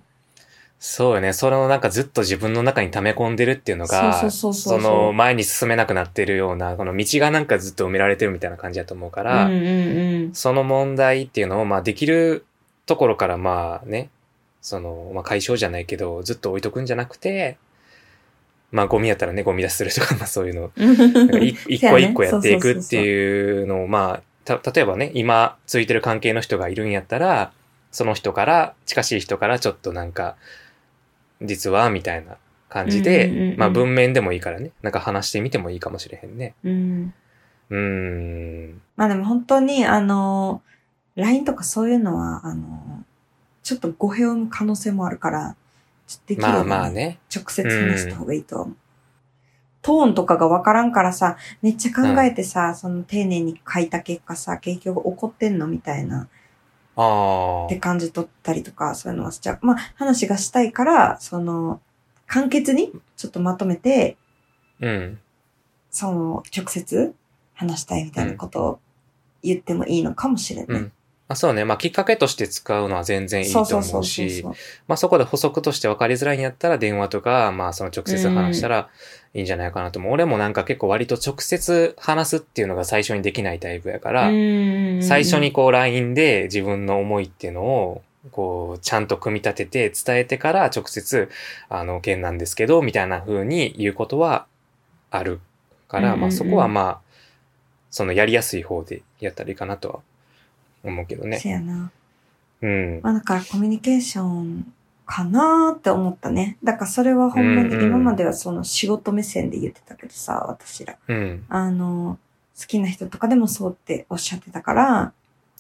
[0.84, 1.32] そうよね。
[1.32, 10.34] そのなんかずっと自分の中に溜め込んでるっていうのが、その前に進めなくなってるような、この道がなんかずっと埋められてるみたいな感じだと思うから、うんうんうん。
[10.34, 12.46] その問題っていうのを、まあできる
[12.88, 14.10] ところからまあね、
[14.60, 17.60] その、まあ解消じゃないけど、ずっと置いとくんじゃなくて、
[18.72, 20.72] まあゴミやったらね、ゴミ出しするとか、 まあそういうの、
[21.70, 27.52] 一個一個やっていくっていうのを、まあ、た、例えばね、今ついてる関係の人がいるんやったら、
[27.92, 30.38] その人から、近しい人からちょっとなんか、
[31.42, 32.38] 実は、みたいな
[32.70, 36.56] 感じで、うんうんうんうんまあ文面でもいいからね、なんか話してみてもいいかもしれへんね。
[36.64, 37.14] うん。
[37.70, 38.82] うーん。
[38.96, 40.62] まあでも本当に、あの、
[41.16, 43.04] LINE とかそういうのは、あの、
[43.64, 45.56] ちょっと語弊を生む可能性もあるから、
[46.08, 47.20] ちょっとできれば、まあまあね。
[47.34, 48.76] 直接話した方がいいと思う。
[49.82, 56.28] トーンとかがわからんからさ、めっちゃ考えてさ、その丁寧に書いた結果さ、結局怒ってんのみたいな、あ
[56.96, 59.60] って感じ取ったりとか、そういうのはしちゃう。
[59.62, 61.82] まあ、話がしたいから、その、
[62.28, 64.18] 簡潔にちょっとまとめて、
[64.82, 64.86] あ。
[64.86, 65.20] うん。
[65.90, 67.14] その、直接
[67.54, 68.80] 話したいみたいなことを
[69.44, 70.80] 言ってもいいのかもしれない。
[70.80, 70.92] うん。
[71.32, 71.64] あそうね。
[71.64, 74.44] まあきっかけとして使うのは全然いいと思うし、
[74.88, 78.90] まあそこで補足として分かりづらいんやったら電話とか、まあその直接話したら
[79.34, 80.14] いいんじゃないかなと思う。
[80.14, 84.24] 俺もなんか結構割と直接話すっていうのが最初にできないタイプやから、
[85.02, 91.30] 最初にこう LINE で自分の思いっていうのを、こう、ちゃんと組み立てて伝えてから直接、
[91.70, 94.46] あの、件なんですけど、みたいな風に言うことは
[95.10, 95.40] ある
[95.88, 97.02] から、まあそこはまあ、
[97.90, 100.00] そのやりやすい方でやったらいいかなとは
[100.84, 101.40] 思うけどね。
[101.40, 101.92] せやな。
[102.62, 103.00] うん。
[103.02, 104.74] まあだからコミュニケーション
[105.12, 106.58] かなーって思ったね。
[106.64, 110.96] だからそれはほんまに今まではその仕事目線で言ってたけどさ、私ら。
[111.06, 111.46] うん。
[111.50, 112.18] あの、
[112.58, 115.14] 好きな人とかでもそうっておっしゃってたから、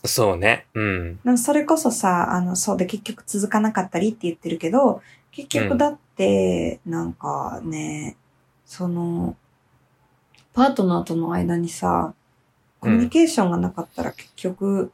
[0.05, 0.67] そうね。
[0.73, 1.19] うん。
[1.25, 8.15] なんかそれこそさ、あの、そうで結局続かなかったりって言ってるけど、結局だって、なんかね、
[8.65, 9.35] その、
[10.53, 12.13] パートナーとの間にさ、
[12.79, 14.93] コミュニケーションがなかったら結局、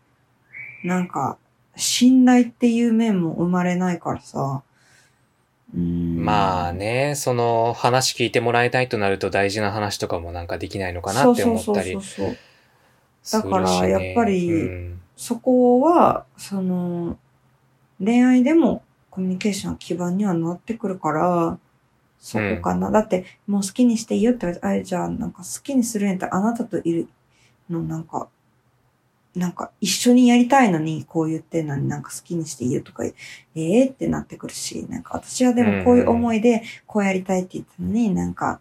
[0.84, 1.38] なんか、
[1.78, 4.64] 信頼っていう面も生まれないからさ、
[5.76, 6.24] うん。
[6.24, 12.38] まあね、その話聞いてもらいたいとなると大事な話とかもなんかできないのかなって思ったりそうそうそう。
[13.32, 15.02] だからやっぱりうん。
[15.18, 17.18] そこは、その、
[18.00, 21.58] 恋愛でもコミュニケーションの基盤にはなってくるから、
[22.20, 22.92] そこかな。
[22.92, 27.08] だって、もう好きにしていいよって言われて、あれじゃあ、なんか好きにするんやったらあなたといる
[27.68, 28.28] の、なんか、
[29.38, 33.14] なんか一緒にやりたいのにこう言ってんのになんか好きにしていいよとか、え
[33.56, 38.60] えってなってくるし、なんか私はでもこういう思いでこうやりたいって言ったのに、なんか、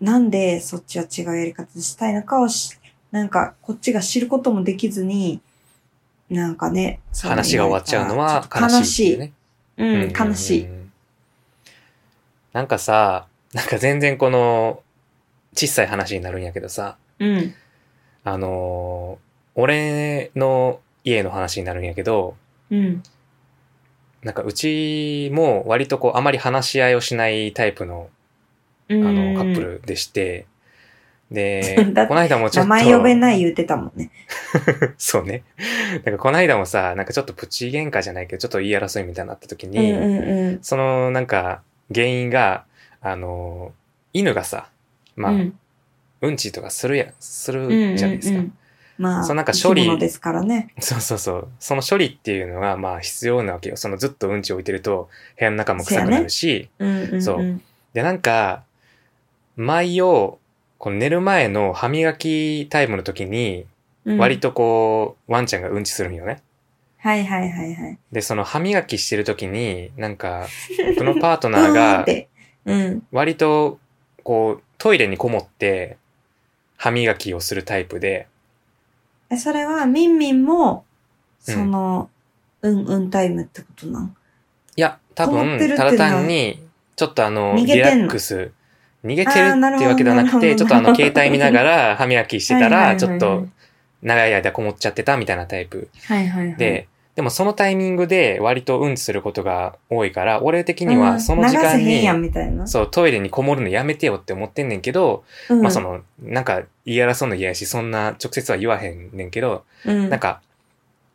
[0.00, 2.78] なんでそっちは違うやり方でしたいのかをし、
[3.10, 5.40] なんかこっちが知ることもできずに、
[6.28, 9.22] なんかね、話が終わっちゃうのは悲しいって
[9.82, 10.14] いうね。
[10.16, 10.64] うん、悲しい。
[10.66, 10.80] うん
[12.52, 14.82] なんかさ、なんか全然この、
[15.54, 17.54] 小さい話になるんやけどさ、うん。
[18.24, 22.36] あのー俺の家の話になるんやけど、
[22.70, 23.02] うん。
[24.22, 28.10] なんかうちも割とこうあまり話し合いをしないタイプの
[28.90, 29.60] ああのカップ。
[29.60, 30.46] ルでして、
[31.30, 31.76] で
[32.08, 32.86] この間もちょ名っと。
[32.86, 34.10] 前呼べない言ってたもんね。
[34.98, 35.42] そうね。
[36.04, 40.58] なんかこの間もさ、なんかちょっとプチ喧嘩じゃないけど、ちょっと言い争いみたいになった時うんに、うんうん。
[40.62, 41.62] そのなんか
[41.94, 42.64] 原因が、
[43.00, 43.72] あの、
[44.12, 44.68] 犬がさ、
[45.16, 45.58] まあ、うん
[46.22, 48.38] うんちとかするや、すうんるじゃないですか。
[48.38, 48.54] うんうん
[49.00, 50.74] まあ、そうなんか処理ですからね。
[50.78, 51.48] そうそうそう。
[51.58, 53.78] その処理っていうのがまあ必要なわけよ。
[53.78, 55.08] そのずっとうんち置いてると
[55.38, 57.22] 部屋の中も臭くなるし、うんうんうん。
[57.22, 57.60] そう
[57.94, 58.62] で、なんか、
[59.56, 60.36] 毎夜、
[60.78, 63.66] この寝る前の歯磨きタイムの時に、
[64.04, 64.18] うん。
[64.18, 66.42] 割とこう、ワンちゃんがうんちするんよね。
[66.98, 67.98] はいはいはいはい。
[68.12, 70.46] で、その歯磨きしてる時に、なんか、
[70.94, 72.28] 僕のパートナーが、 て。
[72.66, 73.02] うん。
[73.10, 73.78] 割と、
[74.22, 75.96] こう、トイレにこもって、
[76.76, 78.26] 歯磨きをするタイプで、
[79.30, 80.84] え、それは、ミンミンも、
[81.46, 81.54] うん。
[81.54, 82.10] その、
[82.62, 84.14] うんうんタイムってことなん？
[84.76, 86.62] いや、多分、ただ単に、
[86.96, 88.52] ちょっとあの、逃リラックス、
[89.04, 93.46] 逃げてるっていうわけではなくて、ちょっとあの、携帯見ながら 歯磨きしてたら、ちょっと、
[94.02, 95.88] 長い間こもっちゃってたみたいなタイプ。
[96.06, 96.56] はいはいはい。
[96.56, 102.08] で、でもそのタイミングで割とうんちすることが多いから、俺的にはその時間に。
[102.66, 105.62] そう、トイレにこもるのやめてよって思ってんねんけど、うん。
[105.62, 110.40] まあその、なんか言い争うの嫌やし、そんな直接は言わへんねんけど、うん、なんか、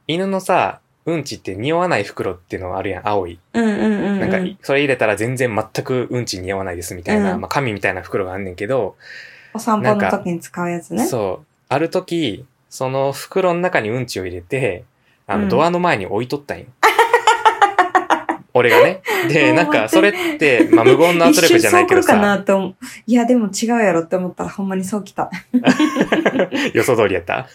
[0.08, 3.40] 犬のさ、うんちって匂わない袋っていうのあるやん、青い。
[3.54, 4.20] うんうんうんうん。
[4.20, 8.96] なんか、それ入れたら全然全くうんち匂わないですみたいな、うんまあ紙みたいな袋があんねんけど、
[9.54, 11.06] お散歩の時に使うやつね。
[11.06, 14.84] そう、ある時、その袋の中にうんちを入れて、
[15.28, 16.66] あの、うんドアの前に置いとったんよ。
[18.54, 19.02] 俺がね。
[19.28, 22.76] で、なんか、それって、まあ、無言の圧力じゃないけど一瞬そうかなさ、って思う。
[23.06, 25.30] いや、でも違うやろって思ったらほんまにそう来た。
[26.74, 27.48] 予想通りやった。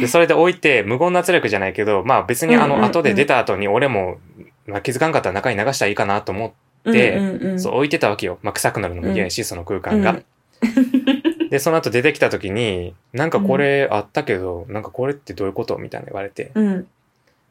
[0.00, 4.18] で、それで置いて、無言の圧力じゃないけど、まあ別にあの、後で出た後に俺も、
[4.66, 6.52] まあ気づかんかったら中に流したらいいかなと思っ
[6.84, 8.38] でうんうんうん、そう置いてたわけよ。
[8.42, 10.24] まあ臭くなるのも嫌やし、その空間がうん。
[11.52, 16.50] で、その後出てきた時に、なんかこれあったけど、なんかこれってどういうことみたいな言われて。
[16.54, 16.88] うん。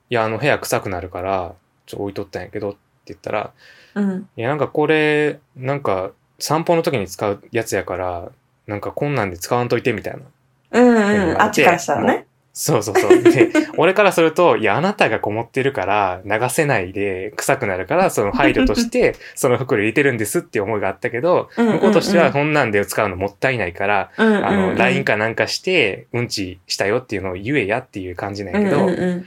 [0.09, 1.53] いや、あの部屋臭くなるから、
[1.85, 3.51] ちょ、置いとったんやけどって言ったら、
[3.93, 4.27] うん。
[4.35, 8.31] いや、なんかこれ、なんか散歩の時に使うやつやから、
[8.65, 10.21] なんかこんなんで使わんといてみたいな。
[10.71, 11.39] うんうん。
[11.39, 12.25] あっちからしたらね。
[12.53, 13.23] そうそうそう。
[13.23, 24.45] で、俺からすると、いや、あなたがこもってるから、流せないで臭くなるから、その配慮として、 その袋入れてるんですって思いがあったけど、向こうとしては、こんなんで使うのもったいないから、うんうんうん。
[24.45, 29.25] あの、LINE かなんかして、うんちしたよっていうのを言えやっていう感じなんやけど、うんうんうん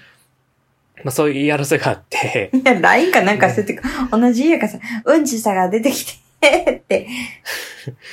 [1.02, 3.78] まあそういう言い争いがあって、いや、LINE かなんかしてて、
[4.10, 6.12] 同じ家がさ、うんちさが出てきて、
[6.48, 7.06] って、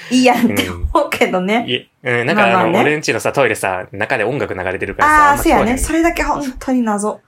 [0.09, 1.87] いいやんって思うけどね。
[2.03, 5.77] うん、なんかあの、まあまあね俺んちのさ、トイレさ、中で音楽流れてるからさ、ああそうやね。
[5.77, 7.21] それだけ本当に謎。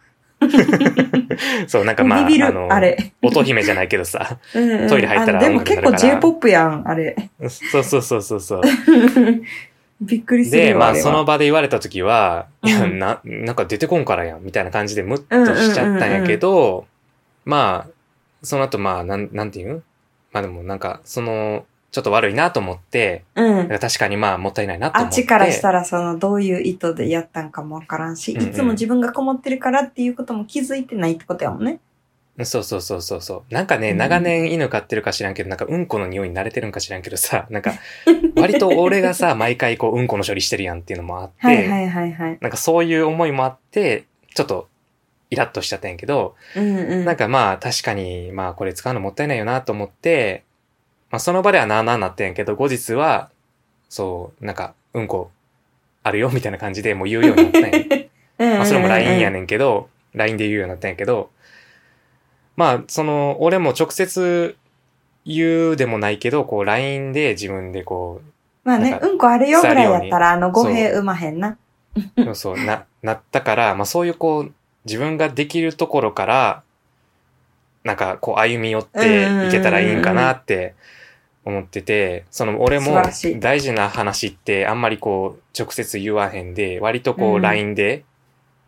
[1.68, 3.14] そう、なんかまあ、ビビるあの、あれ。
[3.22, 7.16] 乙姫じゃないけどさ、 うんうんトイレ入ったらでも結構 J-POP やん、あれ。
[7.48, 8.62] そうそうそうそうそう。
[10.02, 10.78] びっくりするで、よ。
[10.78, 16.86] まあ、その場で言われた時は、な、なんか出てこんからやん、みたいな感じでムッとしちゃったんやけど、
[17.46, 17.92] まあ、
[18.42, 19.74] その後、まあ、なん、なんていう？
[19.76, 19.84] ん
[20.34, 23.70] まあでもなんか、その、ちょっと悪いなと思って、うん。
[23.80, 25.16] 確かにまあ、もったいないなと思って。
[25.16, 31.80] あっちからしたら、その、どういう意図でやったんかもわからんし、うんうんいつも自分がこもってるからっていうことも気づいてないってことやもんね。
[32.44, 33.54] そうそうそうそうそう。
[33.54, 37.74] なんかね、うん長年犬飼ってるか知らんけど、なんかうんこの匂いに慣れてるんか知らんけどさ、なんか、
[38.36, 42.38] 割と俺がさ、 毎回こう、うんこの処理してるやんっていうのもあって、はいはいはいはい。
[42.42, 44.68] なんかそういう思いもあって、ちょっと、
[45.34, 47.06] イラッとしちゃったんやけど、うんうん。
[47.06, 50.44] なんかまあ確かに、まあこれ使うのもったいないよなと思って、
[51.10, 53.30] まあその場ではなあなあなってんやけど、後日は、
[53.90, 55.32] そう、なんか、うんこ
[56.04, 57.70] あるよみたいな感じでもう言うようになったんや。
[57.74, 57.90] うんうん
[58.40, 61.30] うんうん、まあそれも LINE やねんけど、LINE で言うようになったんやけど、
[62.56, 64.56] まあその、俺も直接
[65.26, 68.22] 言うでもないけど、こう LINE で自分でこ
[68.64, 71.58] まあねうんこあるよぐらいやったら、あの、語弊生まへんな。
[72.18, 74.52] う、そうそう、な、 なったから、まあそういうこう、
[74.86, 76.64] 自分ができるところから、
[77.84, 80.76] なんかこう歩み寄っていけたらいいんかなって
[81.46, 83.02] 思ってて、その俺素も
[83.40, 87.42] 大事な話ってあんまりこう直接言わへんで、割とこううん。
[87.42, 88.06] LINE で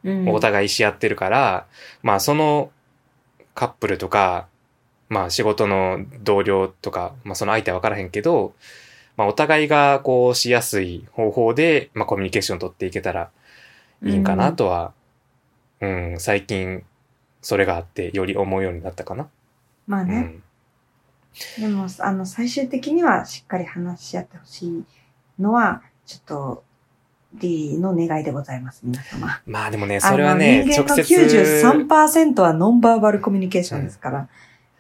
[0.04, 0.30] うん。
[0.30, 1.65] お互いし合ってるから、
[2.04, 2.71] まあその
[3.56, 4.47] カップルとか、
[5.10, 8.54] まあ仕事の同僚とか、まあその相手は分からへんけど、
[9.17, 13.30] まあお互いがこうしやすい方法で、まあコミュニケーション取っていけたら
[14.04, 14.93] いいんかなとは、
[15.81, 16.83] うん、最近
[17.41, 19.27] それがあってより思うようになったかな？
[19.88, 20.41] まあね。
[21.59, 21.61] うん。
[21.61, 24.83] でも、あの、最終的にはしっかり話し合ってほしい
[25.39, 26.63] のは、ちょっと、
[27.33, 29.41] リーの願いでございます、皆様。
[29.45, 34.29] まあでもね、それはね、直接、93%はノンバーバルコミュニケーションですから。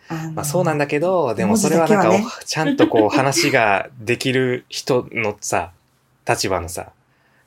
[0.07, 5.71] あのまあそうなんだけど、でもそれはなんか、文字だけはおちゃんとこう話ができる人のさ、
[6.27, 6.91] 立場のさ、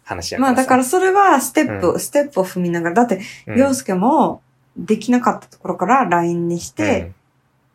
[0.09, 0.55] 話やからさ。
[0.55, 4.43] まあだからそれはステップ、うステップを踏みながら、だって、うん、洋介も
[4.77, 7.13] できなかったところから LINE にして、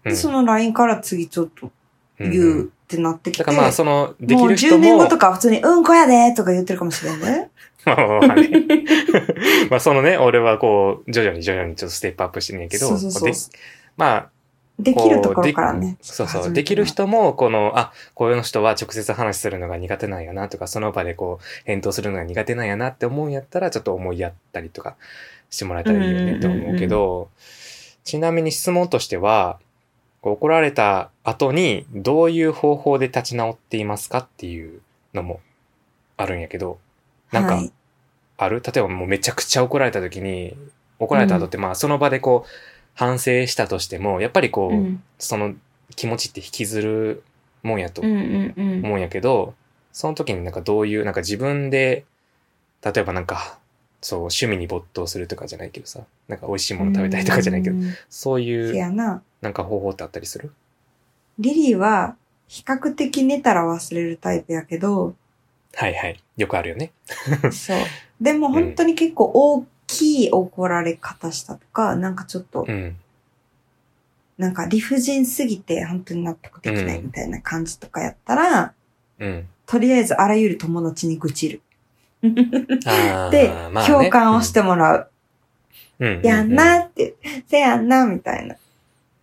[0.05, 0.11] うん。
[0.11, 1.71] でその LINE から次ちょっと
[2.19, 2.31] うん。
[2.31, 7.49] 言うってなってきて、だからまあその、でもうきる人10年も、後とかは普通に、うんこやでとか言ってるかもしれんね。
[7.85, 8.49] まあまあまあね。
[9.69, 13.33] まあそのね、俺はこう、徐々に徐々にちょっとステップアップしてんねんけど、そうそうそうで
[13.97, 14.29] まあ、
[14.79, 15.97] できるところからね。
[16.01, 16.53] そうそう。
[16.53, 24.95] できる人も、この、あ、こういう人は直接話するのが苦手なんやなとか、その場でこう、返答するのが苦手なんやなって思うんやったら、ちょっと思いやったりとか
[25.49, 27.29] してもらえたらいいよねって思うけど、
[28.03, 29.59] ちなみに質問としては、
[30.23, 34.81] 怒られた後に、どういう方法で立ち直っていますかっていう
[35.13, 35.41] のも
[36.17, 36.79] あるんやけど、
[37.31, 37.71] なんかはい
[38.37, 38.63] ある？
[38.65, 40.57] 例えばもうめちゃくちゃ怒られた時に、
[40.97, 42.49] 怒られた後ってまあその場でこう、
[42.93, 45.55] 反省したとしても、やっぱりこう、うんその
[45.95, 47.23] 気持ちって引きずる
[47.61, 48.85] もんやとうんうんうん。
[48.85, 49.53] 思うんやけど、
[49.91, 52.05] その時になんかどういう、なんか自分で、
[52.83, 53.59] 例えばなんか、
[54.01, 59.21] そう、趣味に没頭するとかじゃないけどさ、なんか美味しいもの食べたいとかじゃないけど、うんそうせいう、やな。
[59.41, 60.51] なんか方法ってあったりする？
[61.39, 62.15] リリーは、
[62.47, 65.15] 比較的寝たら忘れるタイプやけど、
[65.75, 66.23] はいはい。
[66.37, 66.91] よくあるよね。
[67.51, 67.77] そう。
[68.19, 72.95] でも本当に結構大きい怒られ方したとか、なんかちょっとう、ん。
[74.37, 78.73] なんか理不尽すぎて本当に納得できないみたいな感じとかやったら、
[79.19, 79.47] うん。
[79.65, 81.61] とりあえずあらゆる友達に愚痴る。
[82.21, 84.97] で、まあね共感をしてもらう。
[84.97, 85.13] うんうん
[86.23, 87.15] やんなって、
[87.47, 88.55] せやんな、みたいな。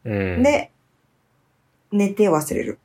[0.05, 0.43] うん。
[0.43, 0.71] で、
[1.93, 2.79] 寝て忘れる。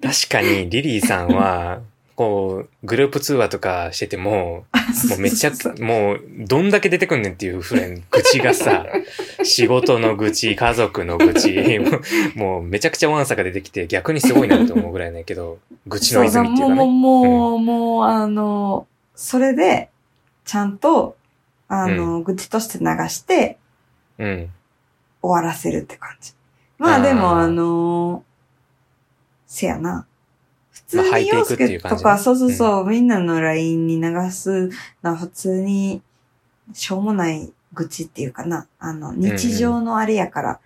[0.00, 1.80] 確かにリリーさんは、
[2.20, 4.66] こう、グループ通話とかしてても、
[5.08, 8.84] もうめちゃく、もう、どんだけ出てくんねんっていうふうに、愚痴がさ、
[9.42, 11.78] 仕事の愚痴、家族の愚痴、
[12.36, 16.86] もうめちゃくちゃワンサが出てきて、逆にすごいなと思うぐらいねんけど、愚痴の泉っていうかもう、
[17.22, 17.28] ね。
[17.30, 19.88] もう、もう、あの、それで、
[20.44, 21.16] ちゃんと、
[21.68, 23.56] あの、愚痴として流して、
[24.18, 24.50] うん。
[25.22, 26.34] 終わらせるって感じ。
[26.76, 28.22] まあでもあのー
[29.46, 30.06] せやな。
[30.90, 34.68] 通に洋介とか、そうそうそう、みんなの LINE に流す
[35.02, 36.02] のは普通に、
[36.72, 38.66] しょうもない愚痴っていうかな。
[38.78, 40.60] あの、日常のあれやから。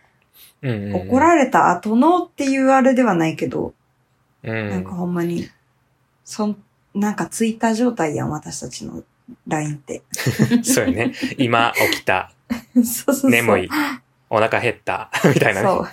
[0.63, 3.75] 怒られた後のっていうあれではないけど、
[4.43, 4.71] うん。
[4.71, 5.49] なんかほんまに、
[6.25, 6.57] そん、
[6.95, 9.03] なんかツイッター状態やん、私たちの
[9.47, 10.03] LINE って。
[10.65, 11.13] そうよね。
[11.37, 12.33] 今起きた。
[12.75, 13.31] そうそうそう。
[13.31, 13.69] 眠い。
[14.35, 15.13] お腹減った。
[15.33, 15.67] みたいなね。
[15.69, 15.89] そう。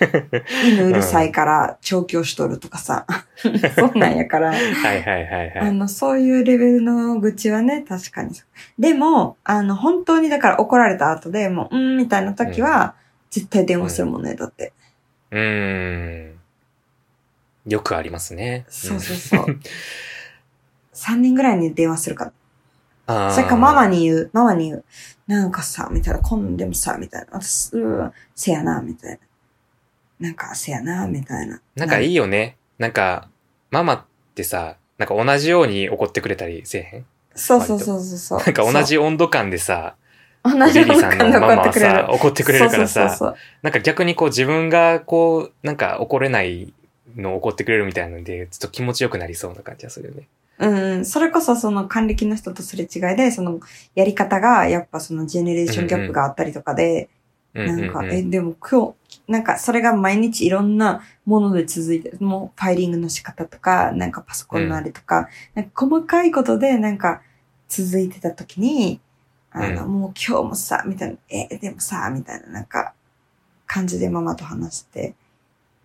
[0.66, 3.06] 犬うるさいから調教しとるとかさ。
[3.78, 4.50] そんなんやから。
[4.50, 5.60] はいはいはいはい。
[5.60, 8.32] あの、そういうレベルの愚痴はね、確かに。
[8.80, 12.96] でも、あの、本当にだから怒られた後でもう、うん、みたいな時は、
[13.30, 14.74] 絶対電話するもんね、だって。
[15.30, 16.40] うーん。
[17.68, 18.66] よくありますね。
[18.70, 19.60] そうそうそう。
[20.96, 22.32] 3人ぐらいに電話するから。
[23.34, 24.86] それかママに言う、ママに言う。
[25.28, 27.28] なんかさ、みたいな、今度もさ、みたいな。
[27.40, 29.12] 私、うん、せやな、みたい
[30.20, 30.28] な。
[30.28, 31.62] なんか、せやな、みたいな。
[31.76, 32.58] なんかいいよね。
[32.78, 33.30] なんか、
[33.70, 34.04] ママっ
[34.36, 37.06] てさ、なんか同じように怒ってくれたりせえへん？
[37.34, 38.40] そうそうそうそうそう。
[38.40, 39.96] なんか同じ温度感でさ、
[40.44, 46.74] 同じリリーさんのママはさ、怒怒ってくれるからさ、なんか逆にこう自分がこう、なんか怒れない
[47.16, 50.28] のを怒ってくれるみたいなので、ちょっと気持ちよくなりそうな感じがするよね。
[50.62, 50.72] そう。
[50.72, 53.60] うん、それこそその還暦の人とすれ違いで、その
[53.96, 57.10] やり方が、やっぱそのジェネレーションギャップがあったりとかで、
[57.54, 67.22] うんうんうん、なんか、え、でも今日、なんかそれが毎日いろんなもので続いてる、もうファイリングの仕方とか、なんかパソコンのあれとか、なんか細かいことでなんか
[67.68, 69.02] 続いてた時に、
[69.52, 72.94] あの、うもう今日もさ、みたいな、え、でもさ、みたいななんか
[73.68, 75.16] 感じでママと話して、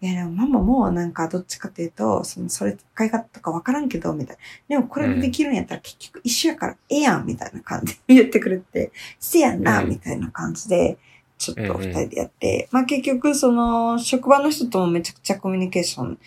[0.03, 4.77] いやでもママもなんかどっちかというと、その、それ使い方とかわからんけど、みたいな。
[4.77, 10.99] でもこれもできるんやったら結局一緒やからええやん、みたいな感じで 言ってくれて、せやんな、うんみたいな感じで、
[11.39, 16.19] ちょっと二人でやって、まあ結局その、職場の人ともめちゃくちゃコミュニケーション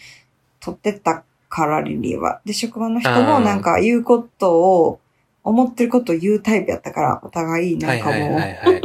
[0.59, 2.41] 取ってたから、リリーは。
[2.45, 4.99] で、職場の人もなんか言うことを、
[5.49, 8.81] 思ってることを言うタイプやったから、お互いなんかもう、はいはいはいはい。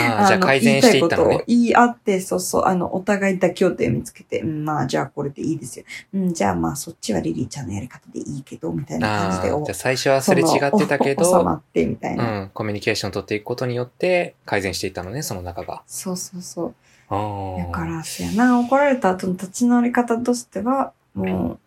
[0.00, 1.44] あー じゃあの改善していったのね言いたいことを。
[1.46, 5.84] 言い合って、そうそう、あの、お互い妥協点見つけて、うん、まあ、じゃあこれでいいですよ。
[6.14, 12.44] うん、じゃあまあ、そっちはリリーちゃんのやり方でいいけど、みたいな感じで、ああ、じゃあ最初はすれ違ってたけそのお収まど、って、みたいうな。
[12.44, 15.82] ん、コミュニケーション取っていくことによって改善していったのね、その中が。
[15.86, 16.74] そうそうそう。
[17.10, 17.66] ああ。
[17.66, 21.58] だから、そやな、怒られた後の立ち直り方としては、もう、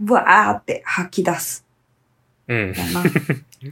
[0.00, 1.64] ブワーって吐き出す。
[2.52, 2.74] うん。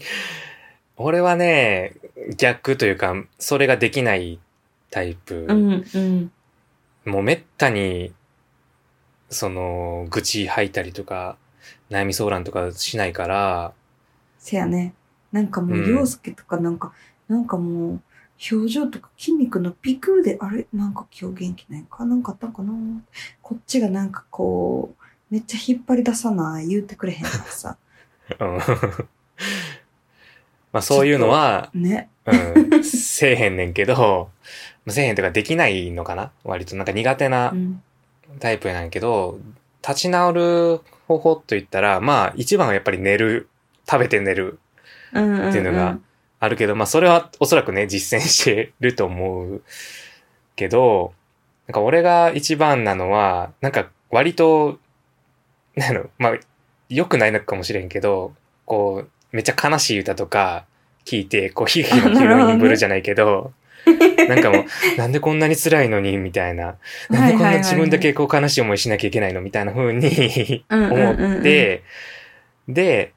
[0.97, 1.95] 俺はね、
[2.37, 4.39] 逆というか、それができない
[4.91, 5.47] タイプ。
[5.49, 6.33] うん、うん。
[7.05, 8.13] もうめったに、
[9.31, 11.37] その、愚痴吐いたりとか、
[11.91, 13.73] 悩み相談とかしないから、
[14.39, 14.95] せやね。
[15.33, 16.93] なんかもう、うん洋介とかなんか、
[17.29, 18.01] なんかもう、
[18.53, 20.67] 表情とか筋肉のピクで、あれ？
[20.73, 22.05] なんか今日元気ないか？
[22.07, 22.73] なんかあったんかな？
[23.43, 27.77] こっちがなんかこう、めっちゃ引っ張り出さな、言うてくれへんからさ。
[28.39, 28.59] うん
[30.73, 32.09] まあそういうのは、ね。
[32.27, 34.31] うん、せえへんねんけど、
[34.87, 36.31] せえへんとかできないのかな？
[36.45, 37.83] 割となんか苦手なうん。
[38.39, 39.41] タイプなんやけど、
[39.83, 43.49] 立ち直る方法といったら、まあ一番はやっぱり寝る、
[43.91, 44.61] 食べて寝る
[45.13, 45.49] うんうん、うん。
[45.49, 45.99] っていうのが
[46.39, 49.63] あるけど、まあそれはおそらくね、実践してると思う
[50.55, 51.13] けど、
[51.67, 54.79] なんか俺が一番なのは、なんか割と、
[55.75, 56.39] なの、まあ
[56.91, 58.35] 良くないのかもしれんけど、
[58.67, 60.67] こう、めっちゃ悲しい歌とか
[61.07, 63.53] 聞いて、こうヒーヒーのヒロインブルーじゃないけど、
[64.29, 64.65] なんかもう、
[64.99, 66.77] なんでこんなに辛いのに、みたいな。
[67.09, 71.85] なんでこんな自分だけこう悲しい思いしなきゃいけないのみたいな風に思って、
[72.69, 73.13] で、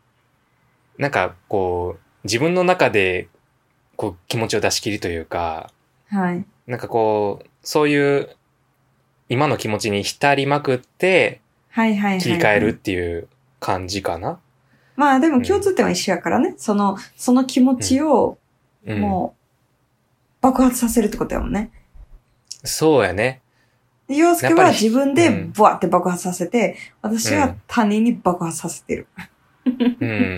[0.97, 3.27] なんかこう、自分の中で
[3.95, 5.71] こう気持ちを出し切りというか、
[6.09, 6.45] はい。
[6.67, 8.29] なんかこう、そういう
[9.29, 12.19] 今の気持ちに浸りまくってはいはいはい。
[12.19, 12.73] 切り替えるっ。
[12.73, 13.27] ていう
[13.63, 14.39] 感じかな？
[14.97, 16.53] まあでも共通点は一緒やからね。
[16.57, 18.37] その、その気持ちを、
[18.85, 18.99] うん。
[18.99, 19.35] も
[20.41, 21.71] う、爆発させるってことやもんね。
[22.63, 23.41] そうやね。
[24.07, 29.07] で洋介は自分でうんブワーって爆発させて、私はうん他人に爆発させてる。
[29.65, 29.69] う
[30.05, 30.37] ん。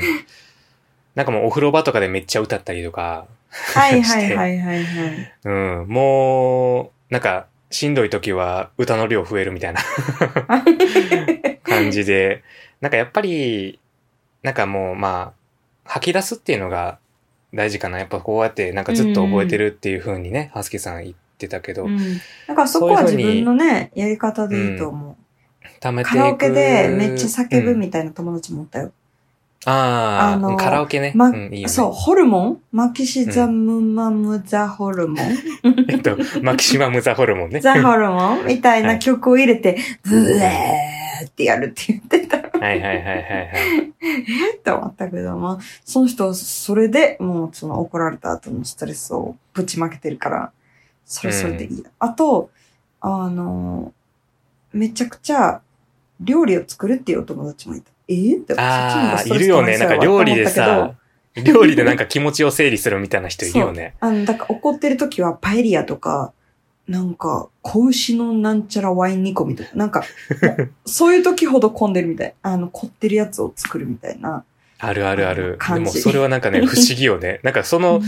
[1.16, 5.34] なんかもうお風呂場とかでめっちゃ歌ったりとか、はいはいはいはいはい。
[5.44, 5.50] う
[5.86, 9.82] ん、もう、なんか、しんどい時は歌の量増えるみたいな
[11.64, 12.44] 感じで、
[12.86, 13.80] なんかやっぱり、
[14.44, 15.34] なんかもうま
[15.86, 17.00] あ、吐き出すっていうのが
[17.52, 17.98] 大事かな。
[17.98, 21.98] やっぱこうやってなんかずっと覚えてるっていう風にね、ハスケさん言ってたけど、うん。
[22.48, 25.18] だからそこは自分のね、やり方でいいと思
[25.64, 25.66] う。
[25.82, 26.12] 貯めて。
[26.12, 28.92] カラオケでめっちゃ叫ぶうんみたいな友達もおったよ。
[29.66, 31.12] ああ、あのカラオケね。
[31.16, 31.70] まうん、いいよね。
[31.70, 32.62] そう、ホルモン？
[32.72, 35.36] マキシザムマムザホルモン
[35.90, 37.62] えと、マキシマムザホルモンね。
[37.62, 38.46] ザ・ホルモン？
[38.46, 42.45] みたいな曲を入れて、ブエーってやるって言ってた。
[42.66, 43.94] はいはいはいはいはい。
[44.02, 50.52] えって思ったけど、まあ、その人はそれでもうその怒られた後のストレスをぶちまけてるから、
[51.06, 51.90] それそれでいいや。
[52.00, 52.50] あと、
[53.02, 53.94] あの、
[54.74, 55.62] めちゃくちゃ
[56.20, 57.92] 料理を作るっていうお友達もいた。
[58.08, 59.78] えーってああ、いるよね。
[59.78, 60.96] なんか料理でさ、
[61.36, 63.96] 料理でなんか気持ちを整理するみたいな人いるよね。
[64.00, 66.34] あの、だから怒ってる時はパエリアとか、
[66.88, 70.04] なんか、子牛のなんちゃらワイン煮込みとか、なんか、
[70.86, 72.34] そういう時ほど混んでるみたい。
[72.44, 74.44] あの、凝ってるやつを作るみたいな。
[74.78, 75.58] あるあるある。
[75.74, 77.40] でもそれはなんかね、 不思議よね。
[77.44, 78.02] なんかその、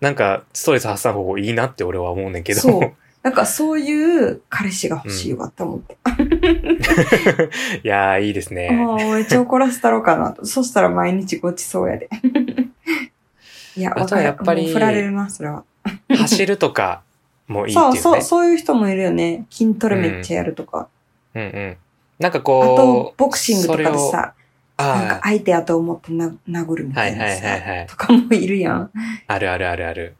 [0.00, 2.60] なんかストレス発散方法いいなって俺は思うねんけど。
[2.60, 2.92] そう。
[3.22, 5.96] なんかそういう彼氏が欲しいわって思って。
[7.82, 8.68] いやー、いいですね。
[8.70, 10.44] ああ、めっちゃ怒らせたろうかなと。
[10.44, 12.08] そしたら毎日ごちそうやで。
[13.76, 15.64] いや、あとはやっぱりもう振られるな、それは。
[16.08, 17.02] 走るとか
[17.48, 18.18] もいいっていうそう、ね。
[18.18, 19.46] そう、そういう人もいるよね。
[19.50, 20.88] 筋トレめっちゃやるとか。
[21.34, 21.76] うんうん。
[22.18, 24.34] なんかあとこ、う、ボクシングとかでさ、
[24.76, 27.86] なんかあ相手やと思ってな殴るみあ、はいいたなさ、はいはいはい。
[27.86, 28.90] とかもいるやん。
[29.26, 30.16] あるあるあるある。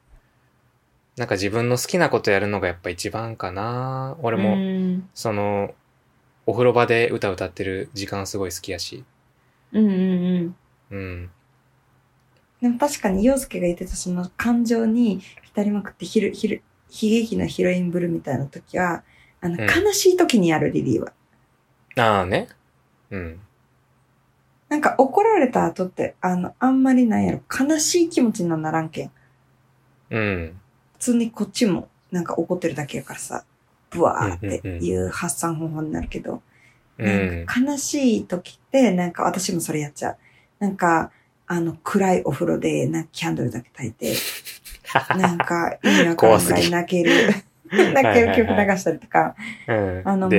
[1.17, 4.17] なんか自分の好きなことやるのがやっぱ一番かな。
[4.23, 5.75] 俺も、うんその、
[6.47, 9.05] お風呂場で歌歌ってる時間すごい好きやし。
[9.73, 10.57] うんうんうん。
[10.91, 11.31] うん。
[12.63, 19.03] でも確かに、洋介が言ってたその感情に浸りまくってひる、ひる、悲劇のヒロインブルみたいな時は、
[19.41, 21.13] あの、うん悲しい時にやるリリーは。
[21.97, 22.49] ああね。
[23.11, 23.41] うん。
[24.69, 29.11] なんか怒られた後って、あの、あんまりなんやろ、悲しい気持ちにはならんけん。
[30.11, 30.61] うん。
[30.95, 33.45] 普通にこっちもなんか怒ってるだけやからさ、
[33.91, 36.43] ブワーっていう発散方法になるけど、
[36.99, 37.07] うん。
[37.07, 40.17] なんか悲しい時って、なんか私もそれやっちゃう。
[40.59, 41.13] なんか、
[41.47, 44.15] あの、暗いお風呂で、なんかキャンドルだけ焚いて、
[45.17, 47.11] なんか、意味わからんぐらい泣ける、
[47.93, 49.35] 泣ける曲流したりとか、
[49.67, 50.03] うん。
[50.05, 50.31] あの、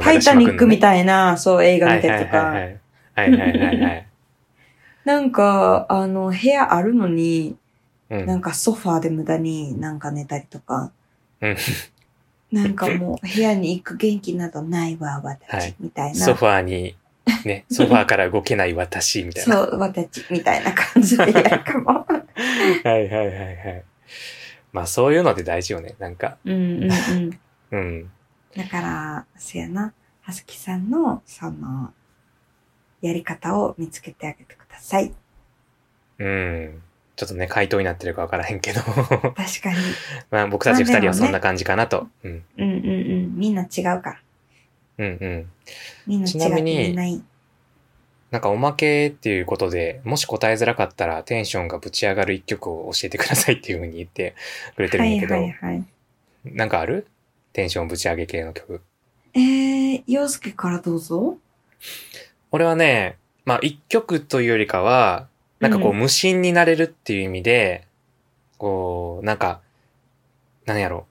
[0.00, 2.80] タイタニックみいたいな、そう、映画見たりとか、はい
[3.16, 4.06] はいはいはい。
[5.04, 7.56] なんか、あの、部屋あるのに、
[8.10, 10.92] うんなんかソファーで無駄になんか寝たりとか、
[11.42, 11.56] うん
[12.50, 16.14] なんかもう部屋に行く元気などないわ、は私い、みたいな。
[16.14, 16.96] ソファーに、
[17.44, 19.54] ね、 ソファーから動けない私みたいな。
[19.54, 22.06] そう、私、みたいな感じでやるかも。
[22.06, 22.18] は
[22.84, 23.84] いはいはいはい。
[24.72, 25.94] まあそういうので大事よね。
[25.98, 27.40] なんか、うんうんうん。
[27.72, 28.10] うん。
[28.56, 29.92] だから、せやな、
[30.22, 31.92] はすきさんの、その、
[33.00, 35.12] やり方を見つけてあげてください。
[36.18, 36.82] うん。
[37.16, 38.80] ちょっとね、回答になってるかわからへんけど。
[38.80, 39.76] 確かに。
[40.30, 42.08] まあ僕たち二人はそんな感じかなと。
[42.22, 42.44] うん。
[42.56, 42.90] うんうんう
[43.26, 43.36] ん。
[43.36, 44.20] みんな違うから。
[44.98, 45.50] うんうん。
[46.06, 47.22] みんな違ってちなみに
[48.30, 54.34] なんかおまけっていうことで、もし答えづらかったらテンションがぶち上がる一曲を教えてくださいっていうふうに言って
[54.76, 55.84] くれてるんやけど、はいはいはい。
[56.44, 57.06] なんかある？
[57.54, 58.82] テンションぶち上げ系の曲。
[59.34, 61.38] えー、洋介からどうぞ。
[62.50, 65.28] 俺はね、まあ一曲というよりかは、
[65.60, 67.86] なんかこううん無心になれるっていう意味で、
[68.58, 69.60] こう、なんか、
[70.66, 71.06] なんやろ、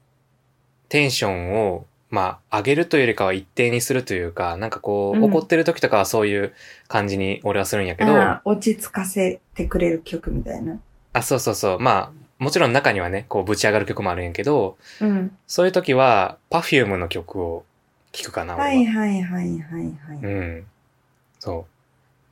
[0.90, 6.54] テンションを、まあ上げるというよりかは一定にするというか、なんかこう、うん怒ってる時とかはそういう
[6.88, 10.80] 感じに俺はするんやけど、あー落ち着かせてくれる曲みたいな。
[11.14, 11.80] あ、そうそうそう。
[11.80, 15.36] まあ、もちろん中にはね、こうぶち上がる曲もあるんやけど、うん。
[15.48, 17.66] そういう時は、Perfume の曲を
[18.12, 18.70] 聴くかな、俺は。
[18.70, 20.18] はいはいはいはいはい。
[20.22, 20.66] うん。
[21.40, 21.66] そ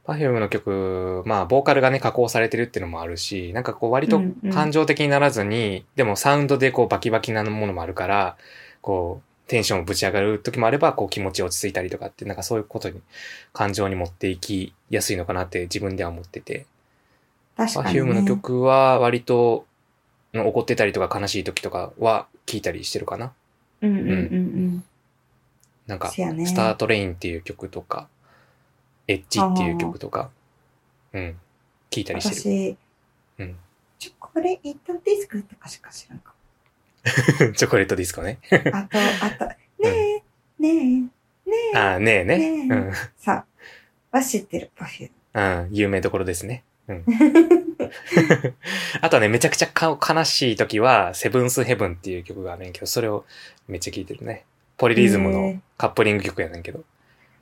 [0.07, 0.09] う。
[0.11, 8.37] Perfume の曲、まあ、ボーカルがね、加工されてるっていうのもあるし、なんかこう、割とうんうん感情的にならずに、でもサウンドでこう、バキバキなものもあるから、
[8.81, 13.01] こう、テンションをぶち上がる時もあれば、こう、気持ち落ち着いたりとかって、なんかそういうことに、
[13.53, 16.65] 感情に持っていきやすいのかなって自分では思ってて。
[17.55, 18.01] 確かに、ね。
[18.01, 19.65] Perfume の曲は割と、
[20.33, 23.31] 怒ってたりとか悲しい時とかは聴いたりしてるかな。
[23.81, 24.83] うんうんうんうん。
[25.87, 28.09] なんか、ねスタートレインっていう曲とか、
[29.07, 30.31] エッジっていう曲とか、
[31.13, 31.39] うん、
[31.89, 32.77] 聴いたりしてる。
[33.37, 33.55] 私、うん
[33.97, 36.34] チョコレートディスクとかしか知らんか
[37.55, 38.39] チョコレートディスコね。
[38.51, 38.57] も。
[38.73, 40.23] あと、あと、ねえ、
[40.59, 41.09] ねえ、ね
[41.73, 42.37] え、ああ、ねえね。
[42.37, 42.93] ねえうん。
[43.17, 43.45] さ
[44.11, 46.63] あ、は知ってる、パフューうん、有名どころですね。
[46.87, 47.05] うん。
[49.01, 53.25] あとはね、めちゃくちゃか悲しい時は、セブンスヘブンっていう曲があるんやけど、それを
[53.67, 54.45] めっちゃ聴いてるね。
[54.77, 56.83] ポリリズムのカップリング曲やねんけど。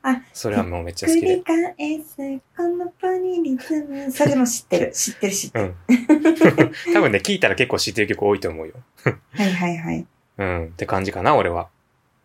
[0.05, 1.43] あ、それはもうめっちゃ好きで繰り。
[1.43, 2.17] 返す、
[2.57, 4.11] このポリリズム。
[4.11, 5.65] それも知ってる、 知ってる、知ってる。
[5.65, 6.73] うん。
[6.93, 8.73] 多分ね、聴いたら結構知ってる曲多いと思うよ。
[9.31, 10.05] はいはいはい。
[10.37, 10.65] うん。
[10.65, 11.69] って感じかな、俺は。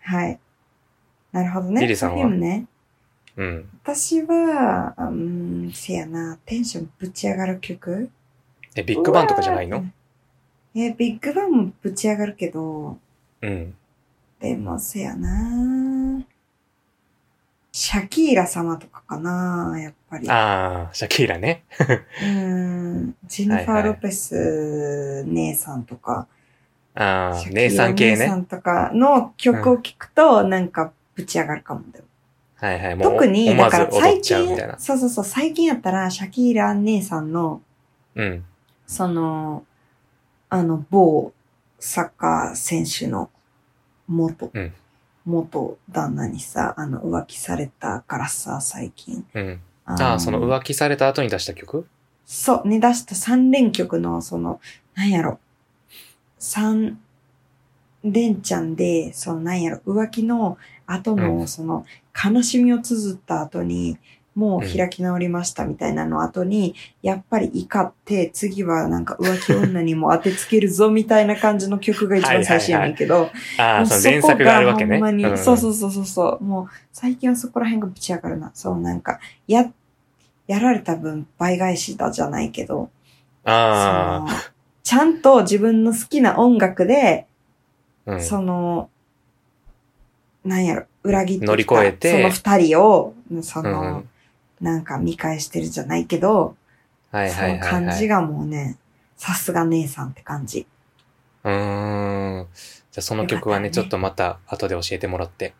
[0.00, 0.40] はい。
[1.30, 1.80] なるほどね。
[1.82, 2.28] リリさんは？
[2.28, 2.66] ね。
[3.36, 3.68] うん。
[3.84, 8.10] 私は、うーん、せやな、テンションぶち上がる曲
[8.74, 9.84] え、ビッグバンとかじゃないの？
[10.74, 12.98] え、ビッグバンもぶち上がるけど、
[13.42, 13.74] うん。
[14.40, 15.28] でもせやな
[17.78, 20.28] シャキーラ様とかかなやっぱり。
[20.28, 21.62] ああ、シャキーラね。
[21.78, 23.14] うーん。
[23.28, 26.26] ジェニファー・ロペス姉さんとか、
[26.96, 28.16] ああシ、ャキーラ姉さん系ね。
[28.16, 32.04] 姉さんとかの曲を聴くと、なんかぶち上がるかもだよ。
[32.56, 32.96] はいはい。
[32.96, 34.76] もう特に、だから最近、な。
[34.80, 37.62] そうそうそう、最近やったら、シャキーラ姉さんの、
[38.16, 38.44] うん。
[38.88, 39.64] その、
[40.48, 41.32] あの、某
[41.78, 43.30] サッカー選手の
[44.08, 44.72] 元、うん
[45.28, 49.24] 元旦那にさ、あの、浮気されたからさ、最近。
[49.34, 49.60] うん。
[49.84, 51.86] あああ、その浮気された後に出した曲？
[52.24, 54.60] そう、に出した三連曲の、その、
[54.94, 55.38] なんやろ、
[56.38, 56.98] 三
[58.04, 63.98] 連チャンで、その、なんやろ、浮気の後の、うんその、悲しみを綴った後に、
[64.38, 74.98] もう開き直りましたみたいなの後に、やっぱり怒って、次はなんか浮気女にも当てつけるぞみたいな感じの曲が一番最初やねんけど、ああ、その前作があるわけね。
[74.98, 76.44] そこがほんまに、んそうそうそうそうそう。
[76.44, 78.52] もう最近はそこら辺がぶち上がるな。
[78.54, 79.18] そうなんか、
[79.48, 79.68] や、
[80.46, 82.90] やられた分倍返しだじゃないけど、
[83.42, 84.40] あその
[84.84, 87.26] ちゃんと自分の好きな音楽で、
[88.06, 88.22] あ、うん。
[88.22, 88.88] その、
[90.44, 94.08] なんやろ、裏切って乗り越えてその二人を、その、うんうん
[94.60, 96.56] なんか見返してるじゃないけど、
[97.10, 97.70] はいそのはいはい、はい。
[97.70, 98.76] 感じがもうね、
[99.16, 100.66] さすが姉さんって感じ。
[101.44, 102.46] うーん。
[102.90, 105.54] じゃあその曲はね、ねちょっとまた後で教えてもらって、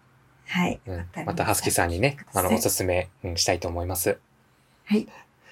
[0.46, 0.80] はい。
[0.86, 4.18] うんまたハスキーさんにね、あの、おすすめ、うんしたいと思います。
[4.84, 5.06] はい。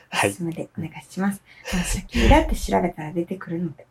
[0.09, 0.38] はいおす。
[0.38, 1.42] すめでお願いします。
[1.72, 3.86] あのシャキーラって調べたら出てくるので。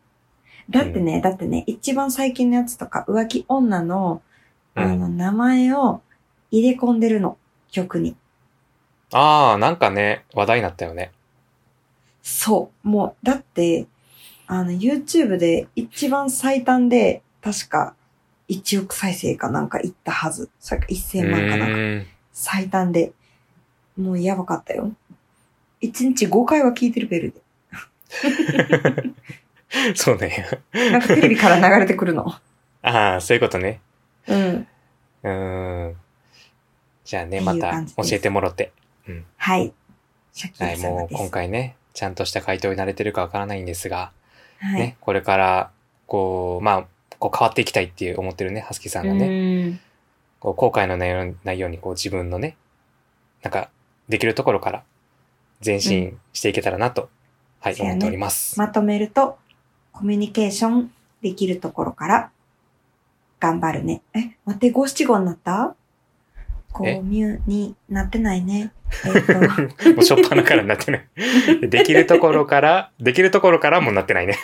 [0.69, 4.21] だってね、だってね、一番最近のやつとか、浮気女の、
[4.75, 6.01] うんあの、名前を
[6.51, 7.37] 入れ込んでるの、
[7.69, 8.15] 曲に。
[9.11, 11.11] ああ、なんかね、話題になったよね。
[12.21, 12.87] そう。
[12.87, 13.85] もう、だって、
[14.47, 17.95] あの、YouTube で一番最短で、確か、
[18.49, 20.49] 1億再生かなんかいったはず。
[20.59, 22.09] それか1000万かなんか。
[22.31, 23.13] 最短で。
[23.97, 24.91] もうやばかったよ。
[25.81, 27.41] 1日5回は聞いてるベルで。
[29.95, 30.45] そうね。
[30.73, 32.25] なんかテレビから流れてくるの。
[32.81, 33.81] ああ、そういうことね。
[34.27, 34.67] うん。
[35.23, 35.95] うーん。
[37.03, 38.71] じゃあね、また教えてもらって。
[39.37, 39.73] はい。
[40.33, 41.13] シャキはい、ーラ様です。
[41.13, 44.11] もう今回ね、ちゃんとした回答になれてるかわからないんですが、
[44.59, 44.79] はい。
[44.79, 45.71] ね、これから、
[46.07, 46.85] こう、まあ、
[47.19, 49.79] こう変わっていきたいっていう思ってるね、ハスキーさんがね、ね。
[50.39, 51.07] こう後悔のな
[51.53, 52.57] いようにこう自分のね、
[53.41, 53.69] なんか、
[54.09, 54.83] できるところから
[55.65, 57.09] 前進していけたらなと、
[57.59, 58.59] はい、そうやね思っております。
[58.59, 59.39] まとめると、
[59.91, 60.91] コミュニケーション
[61.21, 62.31] できるところから、
[63.39, 64.01] 頑張るね。
[64.13, 65.75] え、待って、五七五になった？
[66.71, 68.73] コえミュになってないね。
[69.05, 71.07] えっと、もうしょっぱなからなってない。
[71.67, 74.37] できるところから、できるところからもなってないね。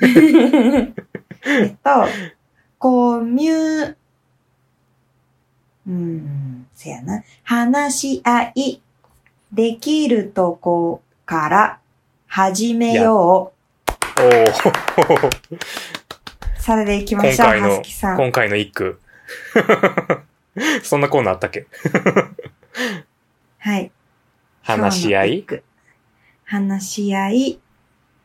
[1.44, 2.06] えっと、
[2.78, 3.94] コミュ、
[5.86, 7.22] うん、せやな。
[7.42, 8.80] 話し合い、
[9.52, 11.78] できるとこから
[12.26, 13.52] 始めよおおう。
[16.58, 18.16] それで行きましょう、は今回のすきさん。
[18.16, 19.00] 今回の一句。
[20.82, 21.66] そんなコーナーあったっけ？
[23.64, 23.92] はい。
[24.62, 25.46] 話し合い？
[26.44, 27.60] 話し合い、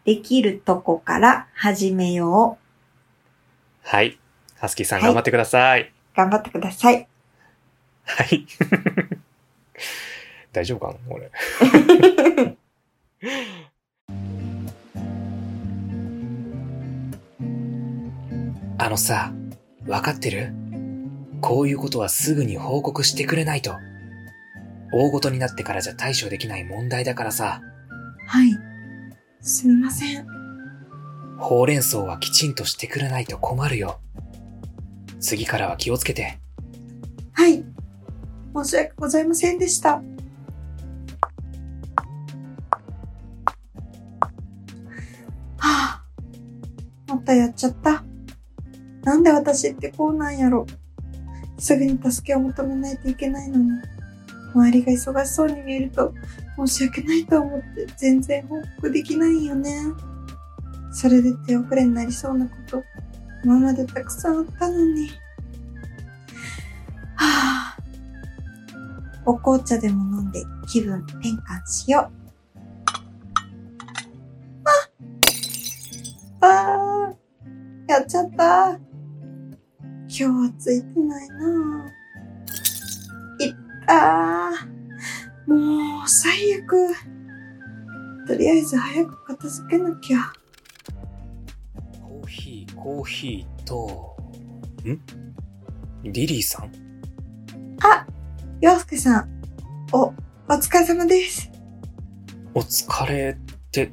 [0.04, 3.88] できるとこから始めよう。
[3.88, 4.18] はい。
[4.56, 5.94] ハスキーさんはい頑張ってください。
[6.16, 7.08] 頑張ってください。
[8.06, 8.48] はい。
[10.52, 11.30] 大丈夫かな俺。
[18.80, 19.34] あのさ、
[19.88, 20.52] わかってる？
[21.42, 23.76] こういうことはすぐに報告してくれないと。
[24.92, 27.62] 大ごとになってからじゃ対処できない問題だからさ、
[28.26, 28.52] はい。
[29.42, 30.28] すみません。
[31.38, 34.00] ほうれん草はきちんとしてくれないと困るよ。
[35.20, 36.40] 次からは気をつけて。
[37.34, 37.64] はい。
[38.56, 39.94] 申し訳ございませんでした。
[39.94, 40.02] は
[45.62, 46.04] あ。
[47.08, 48.04] またやっちゃった。
[49.04, 50.66] なんで私ってこうなんやろ。
[51.60, 53.70] すぐに助けを求めないといけないのに。
[54.54, 56.14] 周りが忙しそうに見えると
[56.66, 59.72] 申し訳ないと思って全然報告できないよね。
[60.92, 62.84] それで手遅れになりそうなこと、
[63.44, 65.10] 今までたくさんあったのに。
[67.16, 67.78] はあ。
[69.26, 72.18] お紅茶でも飲んで気分転換しよう。
[76.40, 76.48] あ
[77.12, 77.14] あ
[77.88, 78.70] やっちゃった。
[78.70, 81.97] 今日はついてないなぁ。
[83.88, 85.54] いったー。
[85.54, 86.94] もう、最悪。
[88.28, 90.34] とりあえず早く片付けなきゃ。
[92.02, 94.18] コーヒー、コーヒーと、
[96.04, 96.72] リリーさん？
[97.82, 98.06] あ、
[98.60, 99.42] 洋介さん。
[99.94, 100.14] お、お
[100.50, 101.50] 疲れ様です。
[102.54, 103.90] お疲れって、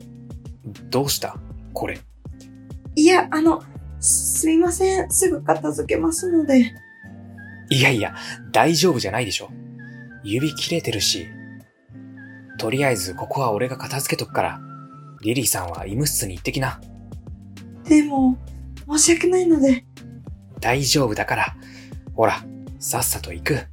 [0.91, 1.39] どうした？
[1.73, 2.01] これ。
[2.97, 3.63] いや、あの、
[4.01, 5.11] すみません。
[5.11, 6.75] すぐ片付けますので。
[7.71, 8.17] いやいや、
[8.51, 9.51] 大丈夫じゃないでしょ。
[10.25, 11.29] 指切れてるし。
[12.59, 14.61] とりあえず、ここは俺が片付けとくから、
[15.23, 16.81] リリーさんは医務室に行ってきな。
[17.85, 18.39] でも、
[18.87, 19.85] 申し訳ないので。
[20.61, 21.57] 大丈夫だから。
[22.15, 22.43] ほら、
[22.79, 23.67] さっさと行く。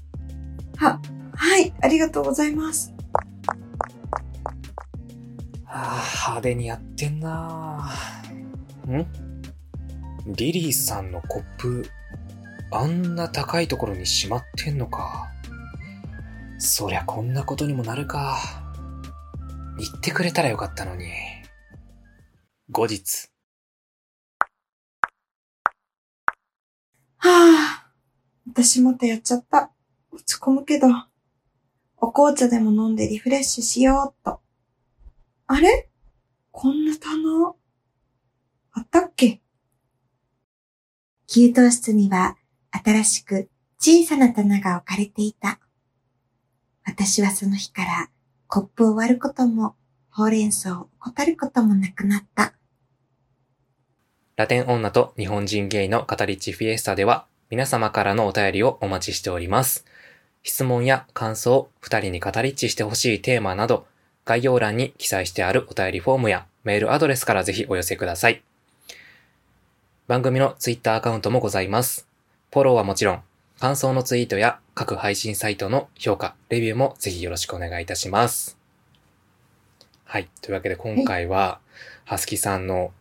[0.78, 1.00] は、
[1.34, 2.94] はい、ありがとうございます。
[5.66, 9.06] ああ、派手にやってんなぁん？
[10.36, 11.86] リリーさんのコップ、
[12.72, 15.30] あんな高いところにしまってんのか。
[16.64, 18.38] そりゃこんなことにもなるか。
[19.80, 21.08] 言ってくれたらよかったのに。
[22.70, 23.30] 後日。
[27.18, 27.92] はあ、
[28.48, 29.72] 私またやっちゃった。
[30.12, 30.88] 落ち込むけど。
[31.98, 34.40] お紅茶でも飲んでリフレッシュしようっと。
[35.48, 35.90] あれ？
[36.52, 37.56] こんな棚、
[38.74, 39.42] あったっけ？
[41.28, 42.38] 給湯室には
[42.72, 43.50] 新しく
[43.80, 45.60] 小さな棚が置かれていた。
[46.86, 48.10] 私はその日から
[48.48, 49.76] コップを割ることも
[50.10, 52.54] ほうれん草を怠ることもなくなった。
[54.36, 59.86] ラテン女と日本人ゲイの語り地フィエスタでは皆様からのお便りをお待ちしております。
[60.42, 63.86] 質問や感想、二人に語りっちしてほしいテーマなど、
[64.24, 68.42] 概要欄に記載してあるお便りフォームやメールアドレスからぜひお寄せください。
[70.08, 72.08] 番組のツイッターアカウントもございます。
[72.54, 73.22] フォローはもちろん、
[73.60, 78.58] 感想のツイートや各配信サイトの評価、レビューもぜひよろしくお願いいたします。
[80.06, 80.28] はい。
[80.42, 81.60] というわけで今回は、
[82.04, 82.92] はすきさんの、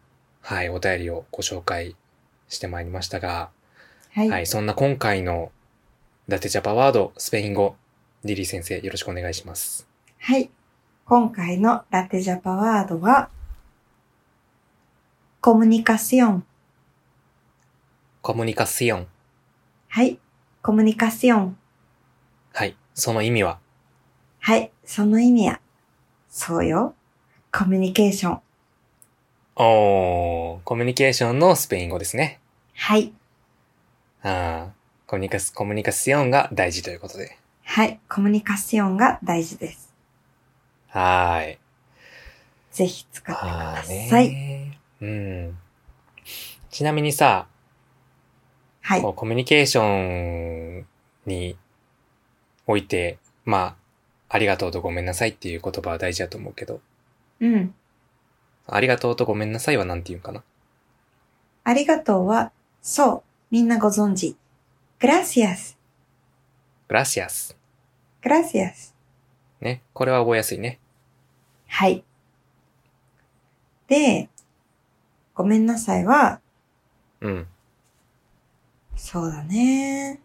[0.43, 1.97] はい、お便りをご紹介
[2.51, 3.49] してまいりましたが、
[4.12, 4.28] はい。
[4.28, 5.53] はい、そんな今回の
[6.28, 7.76] ラテジャパワードスペイン語、
[8.24, 9.89] リリー先生よろしくお願いします。
[10.18, 10.51] はい。
[11.07, 13.31] 今回のラテジャパワードは、
[15.41, 16.45] comunicación。
[18.21, 19.07] comunicación。
[19.89, 20.18] はい。
[20.61, 21.57] comunicación。
[22.53, 23.59] はい、その意味は、
[24.41, 24.71] はい。
[24.85, 25.61] その意味や。
[26.29, 26.95] そうよ。
[27.53, 28.41] コミュニケーション。
[29.57, 32.41] おー、コミュニケーションのスペイン語ですね。
[32.75, 33.13] はい。
[34.23, 34.69] あー
[35.07, 37.37] コミュニカス、コミュニカシオンが大事ということで。
[37.65, 38.01] はい。
[38.09, 39.93] コミュニカシオンが大事です。
[40.89, 41.59] はーい。
[42.73, 44.29] ぜひ使ってくはだーさい。
[44.31, 45.59] ねうん。
[46.71, 47.47] ちなみにさ、
[48.83, 50.87] はいコミュニケーション
[51.27, 51.57] に
[52.71, 53.77] おいて、まあ、
[54.29, 56.81] ありがとうとごめんなさいっていう言葉は大事だと思うけど、
[57.41, 57.75] うん。
[58.68, 60.45] ありがとうとごめんなさいはなんて言うかな？
[61.64, 63.23] ありがとうは、そう。
[63.51, 64.37] みんなご存知。
[65.01, 65.77] gracias。
[66.89, 67.57] gracias。
[68.23, 68.95] gracias。
[69.61, 69.83] ね。
[69.93, 70.79] これは覚えやすいね。
[71.66, 72.05] はい。
[73.89, 74.29] で、
[75.35, 76.41] ごめんなさいは、
[77.21, 77.47] うん。
[78.95, 80.21] そうだね。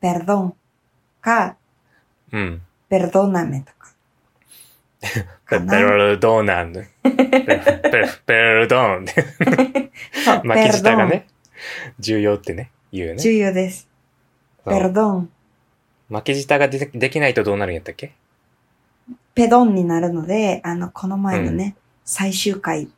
[0.00, 0.52] Perdón
[1.20, 1.56] か、
[2.32, 2.62] うん。
[2.90, 3.94] perdóname とか。
[5.00, 6.72] ペかなルドーナン。
[6.72, 9.06] ペペペルドーン。
[10.24, 11.26] そう、巻き舌が perdón ね、
[11.98, 13.20] 重要ってね、言うよね。
[13.20, 13.88] 重要です。
[14.64, 15.26] perdón。
[16.08, 18.14] 巻き舌がでできないとどうなるんやったっけ
[19.34, 22.90] ペドンになるので、あの、この前のね、最終回、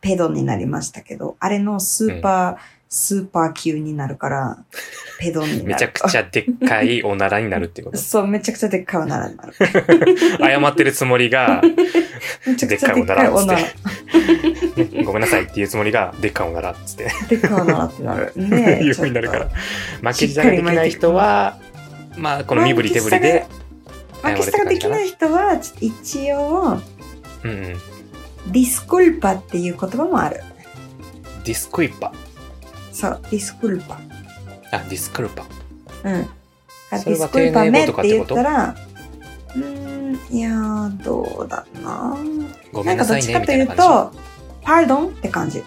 [0.00, 4.58] ペドンになりましたけど、あれのスーパー、スーパー級になるから、
[5.18, 5.64] ペドンになる。
[5.64, 9.52] めちゃくちゃでっかいおならになるってこそう、めちゃくちゃでっかいおならになる。
[9.52, 9.64] と。
[10.44, 11.62] 謝ってるつもりが、
[12.46, 13.60] でっかいおなら。
[13.60, 13.74] ね
[15.04, 17.10] ごめんなさいっていうつもりが、でっかいおならっつって。
[17.28, 18.32] でっかいおならってなる。
[18.36, 19.52] いうで、ようになるからちょっ。
[20.02, 21.58] 巻き舌ができない人は、
[22.16, 23.46] まあ、この身振り手振りで、
[24.22, 24.22] と。
[24.22, 26.78] 巻き舌ができない人は、一応、
[27.42, 28.52] うんうん。
[28.52, 30.40] ディスクルパっていう言葉もある。
[31.44, 32.12] ディスクイッパ。
[32.96, 34.00] そう、ディスクルパ。
[34.72, 35.44] あ、ディスクルパ。
[36.04, 36.26] うん。
[36.92, 38.34] デそれはィスクルパメって言丁寧語とかってこと？
[38.34, 38.76] ったら、
[39.54, 42.16] うーん、いやー、どうだな
[42.72, 44.18] ごめなんんかどっちかというみたいな感と、
[44.62, 45.62] pardon って感じ。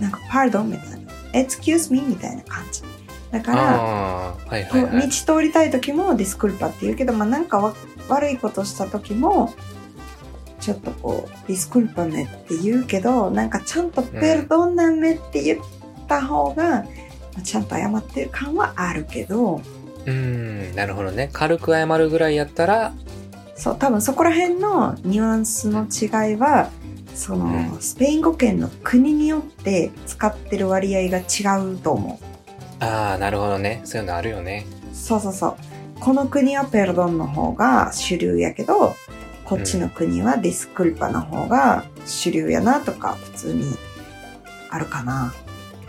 [0.00, 0.96] なんか pardon みたいな。
[1.32, 2.82] excuse me みたいな感じ。
[3.30, 3.44] だじ。
[3.44, 5.08] から、ああー、はいはいはい。
[5.08, 7.74] 道通りたい時もディスクルパって言うけど、まあなんかわ
[8.08, 9.52] 悪いことした時も、
[10.60, 15.60] ちょっとこう、ディスクルパメって言うけど、なんかちゃんとペルドンナメって言っ
[16.10, 16.78] た方が、ま
[17.38, 19.62] あちゃんと謝ってる感はあるけど、
[20.06, 21.30] うーん、なるほどね。
[21.32, 22.92] 軽く謝るぐらいやったら、
[23.54, 26.70] そう、多分そこら辺のニュアンスの違いは、
[27.14, 32.84] その、うんスペイン語圏の国によって使ってる割合が違うと思う。
[32.84, 33.82] ああ、なるほどね。
[33.84, 34.66] そういうのあるよね。
[34.92, 35.56] そうそうそう。
[36.00, 38.94] この国はペルドンの方が主流やけど、
[39.44, 43.64] こっちの国はディスクルパの方が主流やなとか普通に
[44.70, 45.34] あるかな。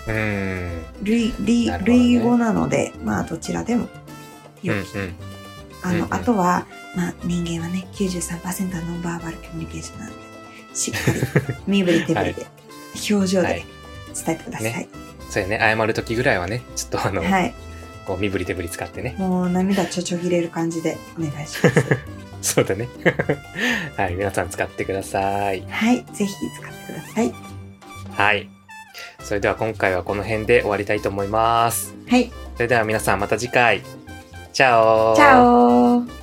[0.07, 0.83] うーん。
[1.03, 3.87] 類、類類語なので、まあどちらでも
[4.63, 4.97] うんうんよき。。
[5.83, 10.15] あの、うんうんあとは、まあ人間はね、93%はノンバーバルコミュニケーションなんで、
[10.73, 11.21] しっかり
[11.67, 12.45] 身振り手振りで、
[13.11, 13.65] 表情ではい
[14.13, 14.71] 伝えてください。
[14.73, 14.89] ね
[15.29, 15.59] そうやね。
[15.59, 17.53] 謝る時ぐらいはね、ちょっとあの、はい。
[18.05, 19.15] こう身振り手振り使ってね。
[19.17, 21.85] もう涙ちょちょぎれる感じでお願いします。
[22.55, 22.89] そうだね。
[23.95, 24.15] はい。
[24.15, 25.63] 皆さん使ってください。
[25.69, 26.03] はい。
[26.11, 27.33] ぜひ使ってください。
[28.11, 28.49] はい。
[29.23, 31.95] それでは今回はこの辺で終わりたいと思います。
[32.07, 32.31] はい。
[32.55, 33.81] それでは皆さんまた次回。
[34.53, 36.20] チャオチャオ